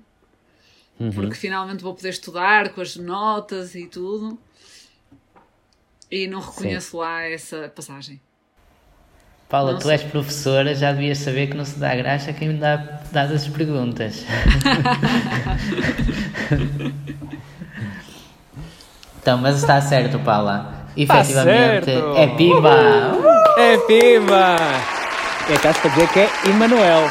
uhum. 1.00 1.10
porque 1.10 1.36
finalmente 1.36 1.82
vou 1.82 1.94
poder 1.94 2.10
estudar 2.10 2.68
com 2.70 2.82
as 2.82 2.96
notas 2.96 3.74
e 3.74 3.86
tudo. 3.86 4.38
E 6.10 6.26
não 6.26 6.40
reconheço 6.40 6.90
Sim. 6.90 6.96
lá 6.98 7.22
essa 7.22 7.72
passagem. 7.74 8.20
Paula, 9.48 9.72
não 9.72 9.78
tu 9.78 9.84
sei. 9.84 9.92
és 9.92 10.02
professora, 10.02 10.74
já 10.74 10.92
devias 10.92 11.18
saber 11.18 11.46
que 11.46 11.56
não 11.56 11.64
se 11.64 11.78
dá 11.78 11.94
graça 11.94 12.30
a 12.30 12.34
quem 12.34 12.48
me 12.48 12.58
dá, 12.58 12.76
dá 13.10 13.22
as 13.22 13.48
perguntas. 13.48 14.24
então, 19.22 19.38
mas 19.38 19.58
está 19.58 19.80
certo, 19.80 20.18
Paula. 20.18 20.82
Efetivamente, 20.96 21.90
é 22.16 22.26
Pimba! 22.36 22.76
É 23.56 23.78
Pimba! 23.78 24.56
É 25.48 25.56
caso 25.58 25.80
para 25.80 25.90
dizer 25.90 26.08
que 26.08 26.18
é 26.18 26.28
Emanuel. 26.48 27.08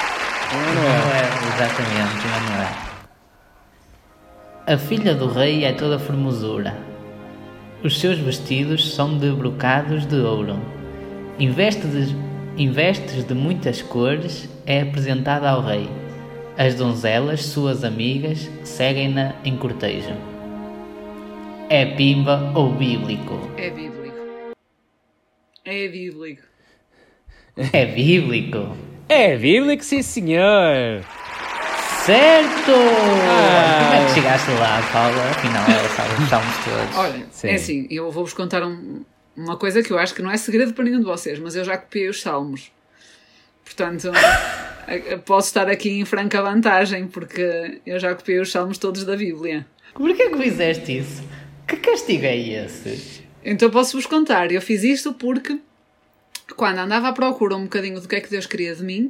Emanuel, 0.52 1.30
exatamente, 1.56 2.28
Emanuel. 2.28 2.72
A 4.68 4.78
filha 4.78 5.16
do 5.16 5.28
rei 5.28 5.64
é 5.64 5.72
toda 5.72 5.98
formosura. 5.98 6.76
Os 7.82 7.98
seus 7.98 8.20
vestidos 8.20 8.94
são 8.94 9.18
de 9.18 9.32
brocados 9.32 10.06
de 10.06 10.18
ouro. 10.18 10.60
Investe 11.40 11.88
de, 11.88 12.14
investes 12.58 13.24
de 13.24 13.34
muitas 13.34 13.82
cores 13.82 14.50
é 14.66 14.82
apresentada 14.82 15.50
ao 15.50 15.62
rei. 15.62 15.90
As 16.58 16.76
donzelas, 16.76 17.46
suas 17.46 17.86
amigas, 17.86 18.50
seguem-na 18.66 19.34
em 19.46 19.56
cortejo. 19.56 20.31
É 21.74 21.86
pimba 21.86 22.52
ou 22.54 22.74
bíblico? 22.74 23.50
É 23.56 23.70
bíblico. 23.70 24.18
É 25.64 25.88
bíblico. 25.88 26.44
É 27.72 27.86
bíblico? 27.86 28.78
É 29.08 29.38
bíblico, 29.38 29.82
sim 29.82 30.02
senhor! 30.02 31.02
Certo! 32.06 32.74
Ah. 32.74 33.80
Como 33.86 33.94
é 33.94 34.06
que 34.06 34.14
chegaste 34.16 34.52
lá, 34.52 34.82
Paula? 34.92 35.30
Afinal, 35.30 35.64
estávamos 36.22 36.58
todos. 36.58 36.98
Olha, 36.98 37.26
sim. 37.32 37.48
é 37.48 37.54
assim, 37.54 37.88
eu 37.90 38.12
vou-vos 38.12 38.34
contar 38.34 38.64
um, 38.64 39.06
uma 39.38 39.56
coisa 39.56 39.82
que 39.82 39.94
eu 39.94 39.98
acho 39.98 40.14
que 40.14 40.22
não 40.22 40.30
é 40.30 40.36
segredo 40.36 40.74
para 40.74 40.84
nenhum 40.84 41.00
de 41.00 41.06
vocês, 41.06 41.40
mas 41.40 41.56
eu 41.56 41.64
já 41.64 41.78
copiei 41.78 42.10
os 42.10 42.22
salmos. 42.22 42.70
Portanto, 43.64 44.12
posso 45.24 45.48
estar 45.48 45.70
aqui 45.70 45.90
em 46.02 46.04
franca 46.04 46.42
vantagem, 46.42 47.08
porque 47.08 47.80
eu 47.86 47.98
já 47.98 48.14
copiei 48.14 48.42
os 48.42 48.52
salmos 48.52 48.78
todos 48.78 49.06
da 49.06 49.16
Bíblia. 49.16 49.66
Por 49.94 50.14
que 50.14 50.24
é 50.24 50.30
que 50.30 50.38
fizeste 50.38 50.98
isso? 50.98 51.24
Que 51.72 51.78
castigo 51.78 52.26
é 52.26 52.38
esse? 52.38 53.24
Então 53.46 53.70
posso-vos 53.70 54.06
contar. 54.06 54.52
Eu 54.52 54.62
fiz 54.62 54.84
isto 54.84 55.14
porque 55.14 55.58
quando 56.58 56.80
andava 56.80 57.08
à 57.08 57.14
procura 57.14 57.56
um 57.56 57.64
bocadinho 57.64 57.98
do 58.02 58.10
que 58.10 58.16
é 58.18 58.20
que 58.20 58.30
Deus 58.30 58.46
queria 58.46 58.76
de 58.76 58.84
mim, 58.84 59.10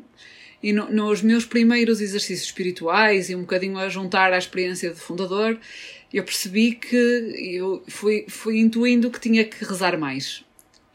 e 0.62 0.72
no, 0.72 0.92
nos 0.92 1.24
meus 1.24 1.44
primeiros 1.44 2.00
exercícios 2.00 2.50
espirituais 2.50 3.32
e 3.32 3.36
um 3.36 3.42
bocadinho 3.42 3.80
a 3.80 3.90
juntar 3.90 4.32
à 4.32 4.38
experiência 4.38 4.92
de 4.92 5.00
fundador, 5.00 5.58
eu 6.14 6.24
percebi 6.24 6.74
que 6.74 6.96
eu 7.36 7.84
fui, 7.88 8.28
fui 8.30 8.60
intuindo 8.60 9.10
que 9.10 9.20
tinha 9.20 9.44
que 9.44 9.66
rezar 9.66 9.98
mais. 9.98 10.46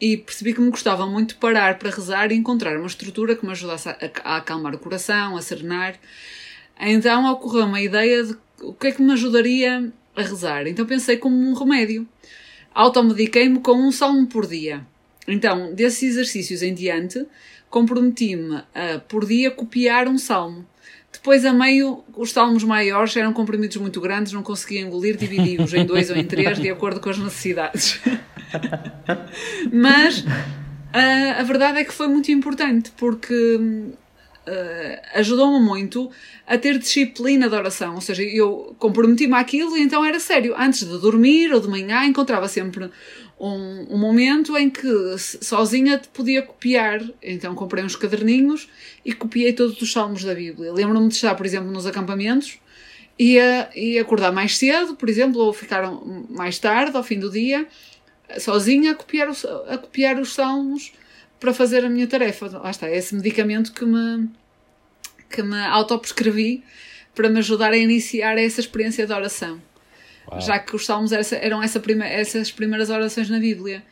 E 0.00 0.16
percebi 0.16 0.54
que 0.54 0.60
me 0.60 0.70
gostava 0.70 1.04
muito 1.04 1.30
de 1.30 1.40
parar 1.40 1.80
para 1.80 1.90
rezar 1.90 2.30
e 2.30 2.36
encontrar 2.36 2.76
uma 2.76 2.86
estrutura 2.86 3.34
que 3.34 3.44
me 3.44 3.50
ajudasse 3.50 3.88
a, 3.88 3.98
a 4.22 4.36
acalmar 4.36 4.72
o 4.72 4.78
coração, 4.78 5.36
a 5.36 5.42
serenar. 5.42 5.98
Então 6.78 7.28
ocorreu 7.32 7.64
uma 7.64 7.80
ideia 7.80 8.22
de 8.22 8.36
o 8.60 8.72
que 8.72 8.86
é 8.86 8.92
que 8.92 9.02
me 9.02 9.12
ajudaria 9.12 9.92
a 10.16 10.22
rezar. 10.22 10.66
Então 10.66 10.86
pensei 10.86 11.16
como 11.16 11.36
um 11.36 11.52
remédio. 11.54 12.08
Automediquei-me 12.74 13.60
com 13.60 13.74
um 13.74 13.92
salmo 13.92 14.26
por 14.26 14.46
dia. 14.46 14.84
Então, 15.28 15.74
desses 15.74 16.10
exercícios 16.10 16.62
em 16.62 16.74
diante, 16.74 17.24
comprometi-me 17.70 18.62
a, 18.74 18.98
por 19.08 19.26
dia, 19.26 19.50
copiar 19.50 20.08
um 20.08 20.18
salmo. 20.18 20.64
Depois, 21.12 21.44
a 21.44 21.52
meio, 21.52 22.04
os 22.14 22.30
salmos 22.32 22.62
maiores 22.62 23.16
eram 23.16 23.32
comprimidos 23.32 23.76
muito 23.78 24.00
grandes, 24.00 24.32
não 24.32 24.42
conseguia 24.42 24.82
engolir, 24.82 25.16
dividi-os 25.16 25.72
em 25.72 25.84
dois 25.84 26.10
ou 26.10 26.16
em 26.16 26.24
três, 26.24 26.58
de 26.58 26.70
acordo 26.70 27.00
com 27.00 27.08
as 27.08 27.18
necessidades. 27.18 27.98
Mas 29.72 30.24
a, 30.92 31.40
a 31.40 31.42
verdade 31.42 31.78
é 31.78 31.84
que 31.84 31.92
foi 31.92 32.06
muito 32.06 32.30
importante, 32.30 32.92
porque 32.96 33.58
uh, 34.48 35.00
ajudou-me 35.14 35.64
muito 35.64 36.10
a 36.46 36.56
ter 36.56 36.78
disciplina 36.78 37.48
de 37.48 37.54
oração. 37.54 37.94
Ou 37.94 38.00
seja, 38.00 38.22
eu 38.22 38.74
comprometi-me 38.78 39.34
àquilo 39.34 39.76
e 39.76 39.82
então 39.82 40.04
era 40.04 40.20
sério. 40.20 40.54
Antes 40.56 40.80
de 40.80 40.98
dormir 40.98 41.52
ou 41.52 41.60
de 41.60 41.68
manhã, 41.68 42.04
encontrava 42.04 42.48
sempre 42.48 42.90
um, 43.38 43.94
um, 43.94 43.98
momento 43.98 44.56
em 44.56 44.70
que 44.70 44.88
sozinha 45.18 46.00
podia 46.12 46.42
copiar. 46.42 47.02
Então 47.22 47.54
comprei 47.54 47.84
uns 47.84 47.96
caderninhos 47.96 48.68
e 49.04 49.12
copiei 49.12 49.52
todos 49.52 49.80
os 49.80 49.92
salmos 49.92 50.24
da 50.24 50.34
Bíblia. 50.34 50.72
Lembro-me 50.72 51.08
de 51.08 51.14
estar, 51.14 51.34
por 51.34 51.46
exemplo, 51.46 51.70
nos 51.70 51.86
acampamentos 51.86 52.58
e, 53.18 53.38
e 53.74 53.98
acordar 53.98 54.32
mais 54.32 54.56
cedo, 54.56 54.94
por 54.94 55.08
exemplo, 55.08 55.40
ou 55.40 55.52
ficar 55.52 55.90
mais 56.28 56.58
tarde, 56.58 56.96
ao 56.96 57.02
fim 57.02 57.18
do 57.18 57.30
dia, 57.30 57.66
sozinha 58.38 58.92
a 58.92 58.94
copiar, 58.94 59.28
os, 59.28 59.44
a 59.44 59.78
copiar 59.78 60.20
os 60.20 60.34
salmos 60.34 60.92
para 61.38 61.52
fazer 61.52 61.84
a 61.84 61.88
minha 61.88 62.06
tarefa. 62.06 62.46
Lá 62.58 62.70
está, 62.70 62.88
é 62.88 62.96
esse 62.96 63.14
medicamento 63.14 63.72
que 63.72 63.84
me, 63.84 64.28
que 65.30 65.42
me 65.42 65.64
autoprescrevi 65.66 66.62
para 67.14 67.28
me 67.28 67.38
ajudar 67.38 67.72
a 67.72 67.76
iniciar 67.76 68.38
essa 68.38 68.60
experiência 68.60 69.06
de 69.06 69.12
oração. 69.12 69.60
Uau. 70.30 70.40
Já 70.40 70.58
que 70.58 70.74
os 70.74 70.84
salmos 70.84 71.12
eram 71.32 71.62
essa 71.62 71.80
prima, 71.80 72.04
essas 72.04 72.50
primeiras 72.50 72.90
orações 72.90 73.30
na 73.30 73.38
Bíblia. 73.38 73.82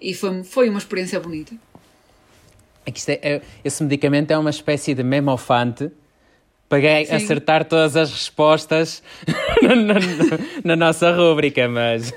E 0.00 0.14
foi, 0.14 0.42
foi 0.42 0.68
uma 0.68 0.78
experiência 0.78 1.20
bonita. 1.20 1.54
É 2.84 2.90
que 2.90 3.12
é, 3.12 3.20
é, 3.22 3.42
esse 3.64 3.82
medicamento 3.82 4.32
é 4.32 4.38
uma 4.38 4.50
espécie 4.50 4.94
de 4.94 5.04
memofante 5.04 5.90
para 6.68 6.78
acertar 7.14 7.64
todas 7.66 7.96
as 7.96 8.10
respostas 8.10 9.02
na, 9.62 9.74
na, 9.74 9.94
na, 10.64 10.76
nossa 10.76 11.12
rúbrica, 11.12 11.68
mas, 11.68 12.12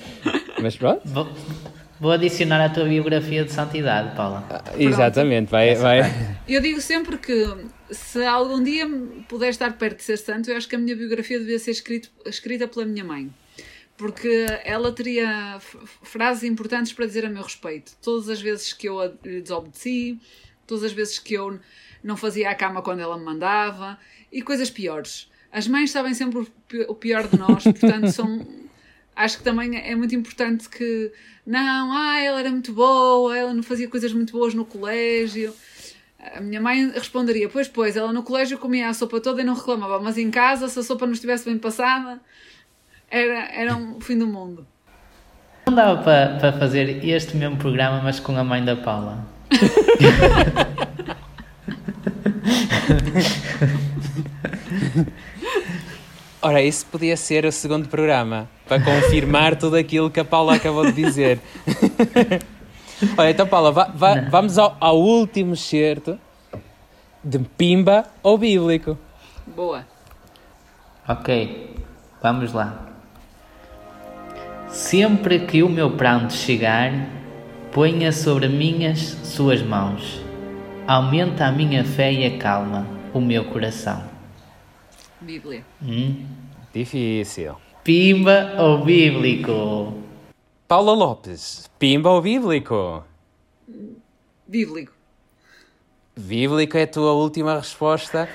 mas 0.62 0.76
pronto. 0.76 1.02
Vou, 1.04 1.28
vou, 2.00 2.12
adicionar 2.12 2.64
à 2.64 2.68
tua 2.68 2.84
biografia 2.84 3.44
de 3.44 3.52
santidade, 3.52 4.14
Paula. 4.16 4.44
Ah, 4.50 4.62
exatamente, 4.78 5.50
vai, 5.50 5.74
vai. 5.74 6.00
Eu 6.48 6.60
digo 6.60 6.80
sempre 6.80 7.18
que 7.18 7.46
se 7.90 8.24
algum 8.24 8.62
dia 8.62 8.86
puder 9.28 9.50
estar 9.50 9.72
perto 9.76 9.98
de 9.98 10.04
ser 10.04 10.16
santo, 10.16 10.50
eu 10.50 10.56
acho 10.56 10.68
que 10.68 10.76
a 10.76 10.78
minha 10.78 10.96
biografia 10.96 11.38
devia 11.38 11.58
ser 11.58 11.70
escrito, 11.70 12.10
escrita 12.24 12.66
pela 12.66 12.84
minha 12.84 13.04
mãe. 13.04 13.30
Porque 13.96 14.46
ela 14.64 14.92
teria 14.92 15.58
frases 16.02 16.44
importantes 16.44 16.92
para 16.92 17.06
dizer 17.06 17.24
a 17.24 17.30
meu 17.30 17.42
respeito. 17.42 17.92
Todas 18.02 18.28
as 18.28 18.42
vezes 18.42 18.72
que 18.72 18.88
eu 18.88 19.16
lhe 19.24 19.40
desobedeci, 19.40 20.18
todas 20.66 20.84
as 20.84 20.92
vezes 20.92 21.18
que 21.18 21.34
eu 21.34 21.58
não 22.04 22.16
fazia 22.16 22.50
a 22.50 22.54
cama 22.54 22.82
quando 22.82 23.00
ela 23.00 23.16
me 23.16 23.24
mandava 23.24 23.98
e 24.30 24.42
coisas 24.42 24.68
piores. 24.68 25.30
As 25.50 25.66
mães 25.66 25.90
sabem 25.90 26.12
sempre 26.12 26.46
o 26.88 26.94
pior 26.94 27.26
de 27.26 27.38
nós, 27.38 27.64
portanto, 27.64 28.10
são. 28.12 28.46
Acho 29.16 29.38
que 29.38 29.44
também 29.44 29.78
é 29.78 29.96
muito 29.96 30.14
importante 30.14 30.68
que. 30.68 31.10
Não, 31.46 31.92
ah, 31.92 32.20
ela 32.20 32.38
era 32.38 32.50
muito 32.50 32.72
boa, 32.72 33.34
ela 33.36 33.54
não 33.54 33.62
fazia 33.62 33.88
coisas 33.88 34.12
muito 34.12 34.32
boas 34.32 34.52
no 34.52 34.66
colégio. 34.66 35.54
A 36.34 36.40
minha 36.40 36.60
mãe 36.60 36.90
responderia: 36.90 37.48
Pois, 37.48 37.66
pois, 37.66 37.96
ela 37.96 38.12
no 38.12 38.22
colégio 38.22 38.58
comia 38.58 38.90
a 38.90 38.94
sopa 38.94 39.18
toda 39.18 39.40
e 39.40 39.44
não 39.44 39.54
reclamava, 39.54 39.98
mas 39.98 40.18
em 40.18 40.30
casa, 40.30 40.68
se 40.68 40.78
a 40.78 40.82
sopa 40.82 41.06
não 41.06 41.14
estivesse 41.14 41.46
bem 41.46 41.56
passada, 41.56 42.20
era, 43.10 43.48
era 43.54 43.74
um 43.74 43.98
fim 44.00 44.18
do 44.18 44.26
mundo. 44.26 44.66
Não 45.66 45.74
dava 45.74 46.02
para, 46.02 46.36
para 46.38 46.52
fazer 46.52 47.02
este 47.04 47.36
mesmo 47.36 47.56
programa, 47.56 48.02
mas 48.02 48.20
com 48.20 48.36
a 48.36 48.44
mãe 48.44 48.62
da 48.62 48.76
Paula. 48.76 49.26
Ora, 56.42 56.62
isso 56.62 56.86
podia 56.86 57.16
ser 57.16 57.44
o 57.44 57.50
segundo 57.50 57.88
programa, 57.88 58.48
para 58.66 58.82
confirmar 58.82 59.56
tudo 59.56 59.76
aquilo 59.76 60.10
que 60.10 60.20
a 60.20 60.24
Paula 60.24 60.54
acabou 60.54 60.84
de 60.86 60.92
dizer. 60.92 61.40
Olha, 63.16 63.30
então, 63.30 63.46
Paula, 63.46 63.70
va, 63.70 63.84
va, 63.94 64.22
vamos 64.30 64.58
ao, 64.58 64.76
ao, 64.80 64.98
último 64.98 65.54
certo 65.54 66.18
de 67.22 67.38
Pimba 67.38 68.04
ou 68.22 68.38
Bíblico. 68.38 68.98
Boa. 69.46 69.86
Ok, 71.06 71.76
vamos 72.22 72.52
lá. 72.52 72.82
Sempre 74.68 75.40
que 75.40 75.62
o 75.62 75.68
meu 75.68 75.92
pranto 75.92 76.32
chegar, 76.32 76.92
ponha 77.70 78.10
sobre 78.12 78.48
minhas 78.48 79.16
suas 79.22 79.62
mãos 79.62 80.26
aumenta 80.86 81.46
a 81.46 81.52
minha 81.52 81.84
fé 81.84 82.12
e 82.12 82.24
acalma 82.24 82.86
o 83.12 83.20
meu 83.20 83.44
coração. 83.46 84.04
Bíblia. 85.20 85.64
Hum? 85.82 86.24
Difícil. 86.72 87.56
Pimba 87.86 88.56
ou 88.58 88.84
bíblico? 88.84 90.02
Paula 90.66 90.90
Lopes, 90.92 91.70
pimba 91.78 92.10
ou 92.10 92.20
bíblico? 92.20 93.04
Bíblico. 94.44 94.92
Bíblico 96.18 96.76
é 96.76 96.82
a 96.82 96.86
tua 96.88 97.12
última 97.12 97.54
resposta? 97.54 98.28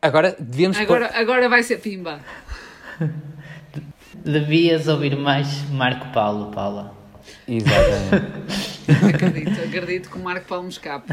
Agora 0.00 0.36
devíamos. 0.38 0.78
Agora, 0.78 1.08
pôr... 1.08 1.16
agora 1.16 1.48
vai 1.48 1.64
ser 1.64 1.80
pimba. 1.80 2.20
Devias 4.14 4.86
ouvir 4.86 5.16
mais 5.16 5.68
Marco 5.70 6.06
Paulo, 6.12 6.52
Paula. 6.52 6.94
Exatamente. 7.48 8.86
acredito, 9.12 9.60
acredito 9.60 10.08
que 10.08 10.16
o 10.16 10.22
Marco 10.22 10.46
Paulo 10.46 10.62
me 10.62 10.70
escape. 10.70 11.08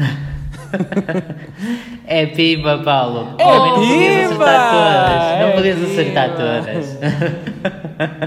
É 2.10 2.24
piba, 2.26 2.78
Paulo. 2.78 3.34
É 3.38 3.44
não 3.44 3.74
piba! 3.74 3.74
podias 3.74 4.32
acertar 4.32 4.70
todas. 4.72 5.40
Não 5.40 5.52
podias 5.52 5.82
acertar 5.82 6.36
todas. 6.36 6.98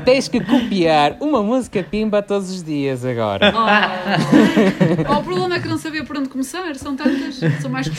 Tens 0.06 0.28
que 0.28 0.40
copiar 0.40 1.18
uma 1.20 1.42
música 1.42 1.82
pimba 1.82 2.22
todos 2.22 2.52
os 2.52 2.64
dias 2.64 3.04
agora. 3.04 3.52
Oh. 3.56 5.14
oh. 5.14 5.18
o 5.20 5.24
problema 5.24 5.56
é 5.56 5.60
que 5.60 5.68
não 5.68 5.80
sabia 5.80 6.04
por 6.04 6.18
onde 6.18 6.30
começar. 6.30 6.76
São 6.76 6.96
tantas, 6.96 7.40
são 7.60 7.72
mais 7.72 7.90
que 7.90 7.96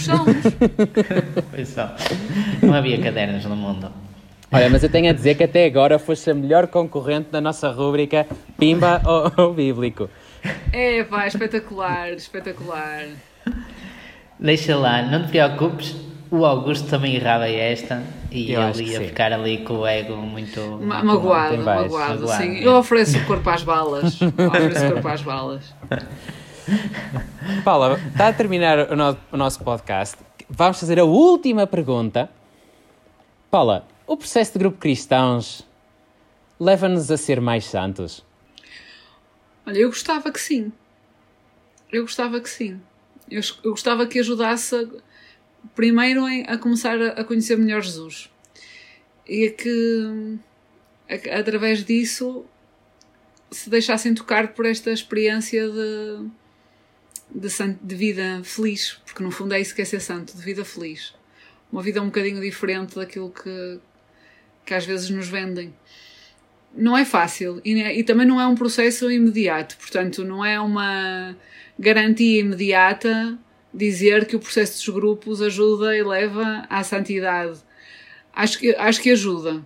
Pois 1.50 1.68
só. 1.68 1.94
Não 2.62 2.74
havia 2.74 3.00
cadernos 3.00 3.44
no 3.44 3.56
mundo. 3.56 3.90
Olha, 4.52 4.68
mas 4.68 4.82
eu 4.82 4.88
tenho 4.88 5.10
a 5.10 5.12
dizer 5.12 5.34
que 5.34 5.44
até 5.44 5.64
agora 5.64 5.98
foste 5.98 6.30
a 6.30 6.34
melhor 6.34 6.66
concorrente 6.68 7.30
da 7.30 7.40
nossa 7.40 7.70
rúbrica 7.70 8.26
Pimba 8.58 9.00
ou, 9.04 9.46
ou 9.46 9.54
Bíblico. 9.54 10.10
É, 10.72 11.02
pá, 11.04 11.26
espetacular, 11.26 12.10
espetacular. 12.10 13.06
Deixa 14.42 14.76
lá, 14.76 15.02
não 15.02 15.24
te 15.24 15.28
preocupes, 15.30 15.94
o 16.28 16.44
Augusto 16.44 16.88
também 16.88 17.14
errava 17.14 17.48
esta 17.48 18.02
e 18.28 18.50
eu 18.50 18.60
ele 18.70 18.90
ia 18.90 19.00
ficar 19.00 19.32
ali 19.32 19.58
com 19.58 19.74
o 19.74 19.86
ego 19.86 20.16
muito. 20.16 20.60
Ma 20.60 20.96
muito 20.96 21.06
magoado, 21.06 21.58
magoado, 21.58 21.90
magoado, 21.92 22.42
sim. 22.42 22.58
Eu 22.58 22.74
ofereço 22.74 23.18
o 23.18 23.24
corpo 23.24 23.48
às 23.48 23.62
balas. 23.62 24.18
ofereço 24.20 24.86
o 24.86 24.92
corpo 24.94 25.08
às 25.08 25.22
balas. 25.22 25.74
Paula, 27.62 28.00
está 28.10 28.28
a 28.28 28.32
terminar 28.32 28.90
o, 28.90 28.96
no 28.96 29.16
o 29.30 29.36
nosso 29.36 29.62
podcast. 29.62 30.16
Vamos 30.50 30.80
fazer 30.80 30.98
a 30.98 31.04
última 31.04 31.64
pergunta. 31.64 32.28
Paula, 33.48 33.86
o 34.08 34.16
processo 34.16 34.54
de 34.54 34.58
grupo 34.58 34.76
cristãos 34.78 35.64
leva-nos 36.58 37.12
a 37.12 37.16
ser 37.16 37.40
mais 37.40 37.64
santos? 37.64 38.24
Olha, 39.64 39.78
eu 39.78 39.88
gostava 39.88 40.32
que 40.32 40.40
sim. 40.40 40.72
Eu 41.92 42.02
gostava 42.02 42.40
que 42.40 42.50
sim. 42.50 42.80
Eu, 43.32 43.40
eu 43.64 43.70
gostava 43.70 44.06
que 44.06 44.18
ajudasse 44.18 44.88
primeiro 45.74 46.24
a 46.46 46.58
começar 46.58 47.00
a, 47.00 47.08
a, 47.20 47.24
conhecer 47.24 47.56
melhor 47.56 47.82
Jesus. 47.82 48.30
E 49.26 49.46
a 49.46 49.52
que 49.52 50.38
a, 51.08 51.38
através 51.38 51.84
disso 51.84 52.44
se 53.50 53.68
deixassem 53.68 54.14
tocar 54.14 54.54
por 54.54 54.66
esta 54.66 54.90
experiência 54.90 55.68
de, 55.68 56.28
de, 57.34 57.48
de, 57.82 57.94
vida 57.94 58.40
feliz, 58.44 59.00
porque 59.04 59.22
no 59.22 59.30
fundo 59.30 59.54
é 59.54 59.60
isso 59.60 59.74
que 59.74 59.82
é 59.82 59.84
ser 59.84 60.00
santo, 60.00 60.36
de 60.36 60.42
vida 60.42 60.64
feliz. 60.64 61.14
Uma 61.70 61.82
vida 61.82 62.02
um 62.02 62.06
bocadinho 62.06 62.40
diferente 62.40 62.94
daquilo 62.96 63.30
que, 63.30 63.80
que 64.64 64.74
às 64.74 64.84
vezes 64.84 65.10
nos 65.10 65.28
vendem 65.28 65.72
não 66.74 66.96
é 66.96 67.04
fácil 67.04 67.60
e, 67.64 67.74
e, 67.74 68.02
também 68.02 68.26
não 68.26 68.40
é 68.40 68.46
um 68.46 68.54
processo 68.54 69.10
imediato, 69.10 69.76
portanto, 69.76 70.24
não 70.24 70.44
é 70.44 70.58
uma 70.58 71.36
garantia 71.78 72.40
imediata 72.40 73.38
dizer 73.72 74.26
que 74.26 74.36
o 74.36 74.40
processo 74.40 74.84
dos 74.84 74.94
grupos 74.94 75.40
ajuda 75.40 75.96
e 75.96 76.02
leva 76.02 76.66
à 76.68 76.82
santidade. 76.84 77.58
Acho 78.32 78.58
que, 78.58 78.74
acho 78.74 79.00
que 79.00 79.10
ajuda, 79.10 79.64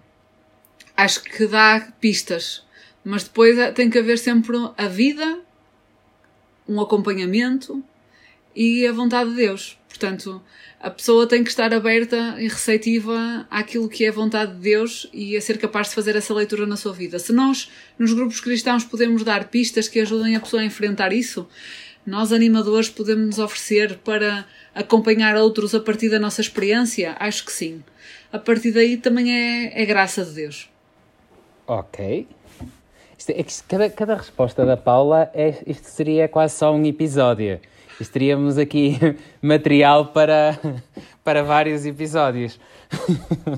acho 0.97 1.23
que 1.23 1.47
dá 1.47 1.93
pistas, 2.01 2.65
mas 3.05 3.25
depois 3.25 3.57
tem 3.75 3.89
que 3.91 3.99
haver 3.99 4.19
sempre 4.19 4.57
a 4.77 4.89
vida, 4.89 5.41
um 6.69 6.81
acompanhamento 6.81 7.83
e 8.55 8.87
a 8.87 8.93
vontade 8.93 9.31
de 9.31 9.37
Deus. 9.37 9.79
Portanto, 9.89 10.43
a 10.81 10.91
pessoa 10.91 11.27
tem 11.27 11.43
que 11.43 11.49
estar 11.49 11.73
aberta 11.73 12.37
e 12.39 12.49
receptiva 12.49 13.47
àquilo 13.51 13.89
que 13.89 14.05
é 14.05 14.11
vontade 14.11 14.55
de 14.55 14.61
Deus 14.61 15.09
e 15.13 15.37
a 15.37 15.41
ser 15.41 15.59
capaz 15.59 15.89
de 15.89 15.95
fazer 15.95 16.15
essa 16.17 16.35
leitura 16.35 16.67
na 16.67 16.77
sua 16.77 16.93
vida. 16.93 17.19
Se 17.19 17.33
nós, 17.33 17.71
nos 17.99 18.13
grupos 18.13 18.41
cristãos, 18.41 18.85
podemos 18.85 19.25
dar 19.25 19.49
pistas 19.49 19.89
que 19.89 20.01
ajudem 20.01 20.37
a 20.37 20.41
pessoa 20.41 20.61
a 20.61 20.65
enfrentar 20.67 21.13
isso, 21.13 21.49
nós, 22.07 22.33
animadores, 22.33 22.89
podemos 22.89 23.27
nos 23.27 23.39
oferecer 23.39 23.99
para 23.99 24.47
acompanhar 24.75 25.37
outros 25.37 25.75
a 25.75 25.81
partir 25.81 26.09
da 26.09 26.19
nossa 26.19 26.41
experiência? 26.41 27.17
Acho 27.19 27.45
que 27.45 27.53
sim. 27.53 27.83
A 28.33 28.39
partir 28.39 28.71
daí 28.71 28.97
também 28.97 29.33
é, 29.33 29.83
é 29.83 29.85
graça 29.85 30.25
de 30.25 30.33
Deus. 30.33 30.69
Ok. 31.67 32.29
Isto, 33.19 33.31
é, 33.31 33.45
cada, 33.67 33.91
cada 33.91 34.15
resposta 34.15 34.65
da 34.65 34.77
Paula, 34.77 35.31
é, 35.35 35.63
isto 35.67 35.87
seria 35.87 36.29
quase 36.29 36.55
só 36.55 36.73
um 36.73 36.85
episódio. 36.85 37.61
Isto 38.01 38.13
teríamos 38.13 38.59
aqui 38.59 38.99
material 39.43 40.07
para, 40.07 40.59
para 41.25 41.43
vários 41.43 41.85
episódios. 41.87 42.61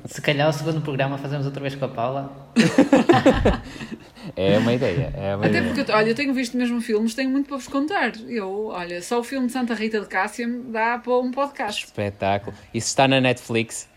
Se 0.06 0.22
calhar 0.22 0.48
o 0.48 0.52
segundo 0.52 0.80
programa 0.80 1.18
fazemos 1.18 1.44
outra 1.44 1.60
vez 1.60 1.74
com 1.74 1.84
a 1.84 1.88
Paula. 1.88 2.32
É 4.36 4.58
uma 4.58 4.72
ideia. 4.72 5.12
É 5.16 5.34
uma 5.36 5.46
Até 5.46 5.58
ideia. 5.58 5.74
porque, 5.74 5.92
olha, 5.92 6.08
eu 6.10 6.14
tenho 6.14 6.32
visto 6.34 6.56
mesmo 6.56 6.80
filmes, 6.80 7.14
tenho 7.14 7.30
muito 7.30 7.46
para 7.48 7.56
vos 7.56 7.68
contar. 7.68 8.12
Eu, 8.28 8.66
olha, 8.66 9.00
só 9.02 9.20
o 9.20 9.24
filme 9.24 9.46
de 9.46 9.52
Santa 9.52 9.74
Rita 9.74 10.00
de 10.00 10.06
Cássia 10.06 10.46
me 10.46 10.70
dá 10.72 10.98
para 10.98 11.16
um 11.18 11.30
podcast. 11.30 11.84
Espetáculo. 11.86 12.56
Isso 12.72 12.88
está 12.88 13.06
na 13.08 13.20
Netflix. 13.20 13.88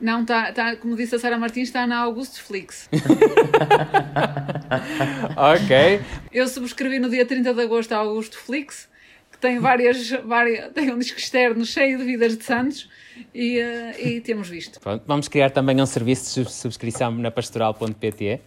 Não, 0.00 0.22
está, 0.22 0.50
tá, 0.52 0.76
como 0.76 0.96
disse 0.96 1.14
a 1.14 1.18
Sara 1.18 1.36
Martins, 1.36 1.68
está 1.68 1.86
na 1.86 1.98
Augusto 1.98 2.42
Flix. 2.42 2.88
Ok. 5.36 6.00
Eu 6.32 6.46
subscrevi 6.48 6.98
no 6.98 7.08
dia 7.10 7.24
30 7.26 7.52
de 7.54 7.60
agosto 7.62 7.92
a 7.92 7.98
Augusto 7.98 8.38
Flix, 8.38 8.88
que 9.32 9.38
tem 9.38 9.58
várias, 9.58 10.10
várias 10.24 10.72
tem 10.72 10.92
um 10.92 10.98
disco 10.98 11.18
externo 11.18 11.64
cheio 11.64 11.98
de 11.98 12.04
vidas 12.04 12.36
de 12.36 12.44
santos 12.44 12.88
e, 13.34 13.58
eh, 13.58 13.96
e 14.08 14.20
temos 14.20 14.48
visto. 14.48 14.80
Pronto, 14.80 15.02
vamos 15.06 15.28
criar 15.28 15.50
também 15.50 15.80
um 15.80 15.86
serviço 15.86 16.24
de 16.24 16.30
sub- 16.30 16.50
subscrição 16.50 17.10
na 17.12 17.30
pastoral.pt. 17.30 18.40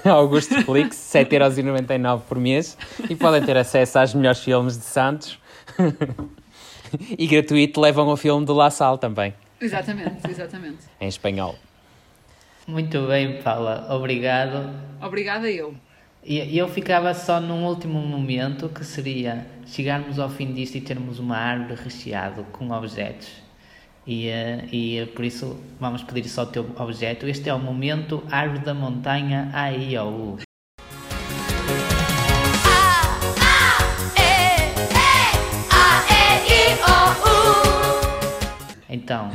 Augusto 0.04 0.60
Flix, 0.62 0.96
7,99€ 0.96 2.20
por 2.22 2.38
mês. 2.38 2.76
E 3.08 3.14
podem 3.14 3.42
ter 3.42 3.56
acesso 3.56 3.98
aos 3.98 4.14
melhores 4.14 4.40
filmes 4.40 4.76
de 4.78 4.84
Santos. 4.84 5.38
E 7.18 7.26
gratuito 7.26 7.80
levam 7.80 8.06
o 8.06 8.16
filme 8.16 8.46
do 8.46 8.54
La 8.54 8.70
Salle 8.70 8.98
também, 8.98 9.34
Exatamente, 9.60 10.30
exatamente. 10.30 10.78
em 11.00 11.08
espanhol. 11.08 11.56
Muito 12.68 13.06
bem, 13.08 13.42
Paula. 13.42 13.86
Obrigado. 13.90 14.70
Obrigada 15.02 15.50
eu. 15.50 15.74
E 16.22 16.56
eu 16.56 16.68
ficava 16.68 17.12
só 17.12 17.40
num 17.40 17.66
último 17.66 17.98
momento 18.00 18.68
que 18.68 18.84
seria 18.84 19.44
chegarmos 19.66 20.18
ao 20.20 20.30
fim 20.30 20.52
disto 20.54 20.76
e 20.76 20.80
termos 20.80 21.18
uma 21.18 21.36
árvore 21.36 21.74
recheada 21.82 22.44
com 22.52 22.70
objetos. 22.70 23.28
E, 24.06 24.28
eh, 24.28 24.68
e 24.70 25.06
por 25.14 25.24
isso 25.24 25.58
vamos 25.80 26.02
pedir 26.02 26.28
só 26.28 26.42
o 26.42 26.46
teu 26.46 26.70
objeto. 26.76 27.26
Este 27.26 27.48
é 27.48 27.54
o 27.54 27.58
momento 27.58 28.22
Árvore 28.30 28.64
da 28.64 28.74
Montanha 28.74 29.50
AIOU. 29.52 30.38
Então, 38.88 39.30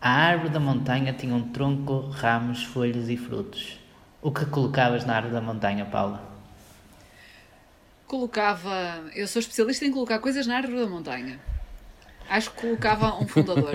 a 0.00 0.10
árvore 0.10 0.48
da 0.48 0.58
montanha 0.58 1.12
tinha 1.12 1.34
um 1.34 1.50
tronco, 1.50 2.08
ramos, 2.08 2.64
folhas 2.64 3.08
e 3.08 3.16
frutos. 3.16 3.78
O 4.22 4.32
que 4.32 4.44
colocavas 4.46 5.04
na 5.04 5.14
árvore 5.14 5.34
da 5.34 5.40
montanha, 5.40 5.84
Paula? 5.84 6.22
Colocava. 8.06 9.04
Eu 9.14 9.28
sou 9.28 9.38
especialista 9.38 9.84
em 9.84 9.92
colocar 9.92 10.18
coisas 10.18 10.46
na 10.46 10.56
árvore 10.56 10.80
da 10.80 10.86
montanha. 10.86 11.38
Acho 12.30 12.52
que 12.52 12.60
colocava 12.60 13.16
um 13.20 13.26
fundador. 13.26 13.72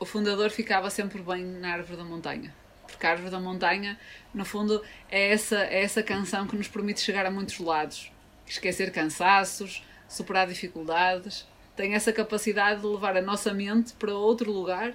O 0.00 0.04
fundador 0.04 0.50
ficava 0.50 0.90
sempre 0.90 1.22
bem 1.22 1.44
na 1.44 1.74
árvore 1.74 1.96
da 1.96 2.02
montanha. 2.02 2.52
Porque 2.88 3.06
a 3.06 3.10
árvore 3.10 3.30
da 3.30 3.38
montanha, 3.38 3.96
no 4.34 4.44
fundo, 4.44 4.82
é 5.08 5.30
essa, 5.30 5.58
é 5.58 5.80
essa 5.80 6.02
canção 6.02 6.44
que 6.48 6.56
nos 6.56 6.66
permite 6.66 7.00
chegar 7.00 7.24
a 7.24 7.30
muitos 7.30 7.60
lados. 7.60 8.10
Esquecer 8.44 8.90
cansaços, 8.90 9.84
superar 10.08 10.48
dificuldades. 10.48 11.46
Tem 11.76 11.94
essa 11.94 12.12
capacidade 12.12 12.80
de 12.80 12.86
levar 12.88 13.16
a 13.16 13.22
nossa 13.22 13.54
mente 13.54 13.92
para 13.92 14.12
outro 14.12 14.50
lugar 14.50 14.92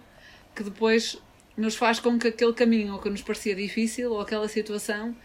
que 0.53 0.62
depois 0.62 1.17
nos 1.55 1.77
faz 1.77 2.01
com 2.01 2.19
que 2.19 2.27
aquele 2.27 2.51
caminho 2.51 2.99
que 2.99 3.09
nos 3.09 3.21
parecia 3.21 3.55
difícil 3.55 4.12
ou 4.12 4.19
aquela 4.19 4.49
situação 4.49 5.15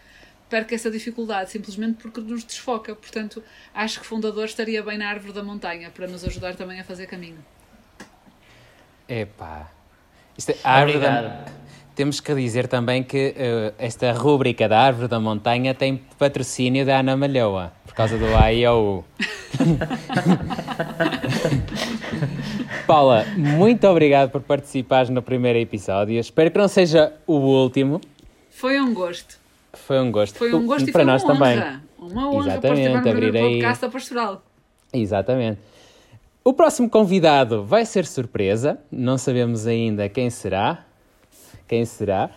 perca 0.49 0.77
essa 0.77 0.93
dificuldade, 0.93 1.51
simplesmente 1.51 2.01
porque 2.01 2.21
nos 2.21 2.45
desfoca. 2.45 2.95
Portanto, 2.95 3.43
acho 3.75 3.99
que 3.99 4.07
fundador 4.07 4.45
estaria 4.45 4.81
bem 4.81 4.97
na 4.97 5.09
árvore 5.09 5.33
da 5.33 5.43
montanha 5.43 5.91
para 5.91 6.07
nos 6.07 6.25
ajudar 6.25 6.55
também 6.55 6.79
a 6.79 6.85
fazer 6.85 7.09
caminho. 7.09 7.45
Epá. 9.09 9.71
Isto 10.37 10.51
é, 10.53 10.57
a 10.65 10.73
árvore 10.73 10.99
da-. 10.99 11.45
Temos 11.95 12.19
que 12.19 12.35
dizer 12.35 12.67
também 12.67 13.05
que 13.05 13.35
eh, 13.37 13.73
esta 13.79 14.11
rúbrica 14.13 14.69
da 14.69 14.81
Árvore 14.81 15.07
da 15.07 15.21
Montanha 15.21 15.75
tem 15.75 15.97
patrocínio 16.19 16.85
da 16.85 16.99
Ana 16.99 17.17
Malhoa, 17.17 17.73
por 17.87 17.95
causa 17.95 18.19
do 18.19 18.27
AIOU. 18.37 19.05
Paula, 22.87 23.25
muito 23.37 23.87
obrigado 23.87 24.31
por 24.31 24.41
participares 24.43 25.09
no 25.09 25.23
primeiro 25.23 25.59
episódio. 25.59 26.19
Espero 26.19 26.51
que 26.51 26.59
não 26.59 26.69
seja 26.69 27.13
o 27.27 27.35
último. 27.35 28.01
Foi 28.51 28.81
um 28.81 28.93
gosto. 28.93 29.39
Foi 29.73 30.01
um 30.01 30.11
gosto. 30.11 30.37
Foi 30.37 30.55
um 30.55 30.67
gosto 30.67 30.89
e 30.89 30.93
para 30.93 31.03
foi 31.05 31.13
nós 31.13 31.23
uma 31.25 31.35
também. 31.35 31.59
honra. 31.59 31.83
Uma 31.99 32.31
honra 32.31 32.53
Exatamente, 32.53 32.63
participar 32.93 33.03
no 33.05 33.11
abrirei- 33.11 33.53
podcast 33.55 33.83
da 33.83 33.89
Pastoral. 33.89 34.43
Exatamente. 34.93 35.59
O 36.47 36.53
próximo 36.53 36.91
convidado 36.91 37.65
vai 37.65 37.87
ser 37.87 38.05
surpresa, 38.05 38.79
não 38.93 39.17
sabemos 39.17 39.67
ainda 39.67 40.11
quem 40.11 40.29
será. 40.29 40.85
Quem 41.67 41.87
será? 41.87 42.29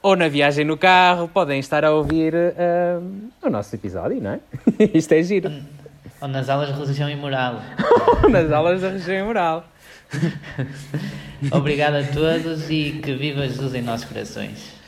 ou 0.00 0.14
na 0.14 0.28
viagem 0.28 0.64
no 0.64 0.76
carro, 0.76 1.26
podem 1.26 1.58
estar 1.58 1.84
a 1.84 1.90
ouvir 1.90 2.32
ah, 2.34 3.00
o 3.42 3.50
nosso 3.50 3.74
episódio, 3.74 4.22
não 4.22 4.30
é? 4.30 4.40
Isto 4.94 5.12
é 5.12 5.22
giro. 5.22 5.52
Ou 6.20 6.28
nas 6.28 6.48
aulas 6.48 6.68
de 6.68 6.80
religião 6.80 7.10
e 7.10 7.16
moral. 7.16 7.60
Nas 8.30 8.52
aulas 8.52 8.80
da 8.82 8.90
região 8.90 9.26
moral. 9.26 9.66
Obrigado 11.50 11.94
a 11.94 12.04
todos 12.04 12.70
e 12.70 13.00
que 13.02 13.14
viva 13.14 13.46
Jesus 13.48 13.74
em 13.74 13.82
nossos 13.82 14.06
corações. 14.06 14.79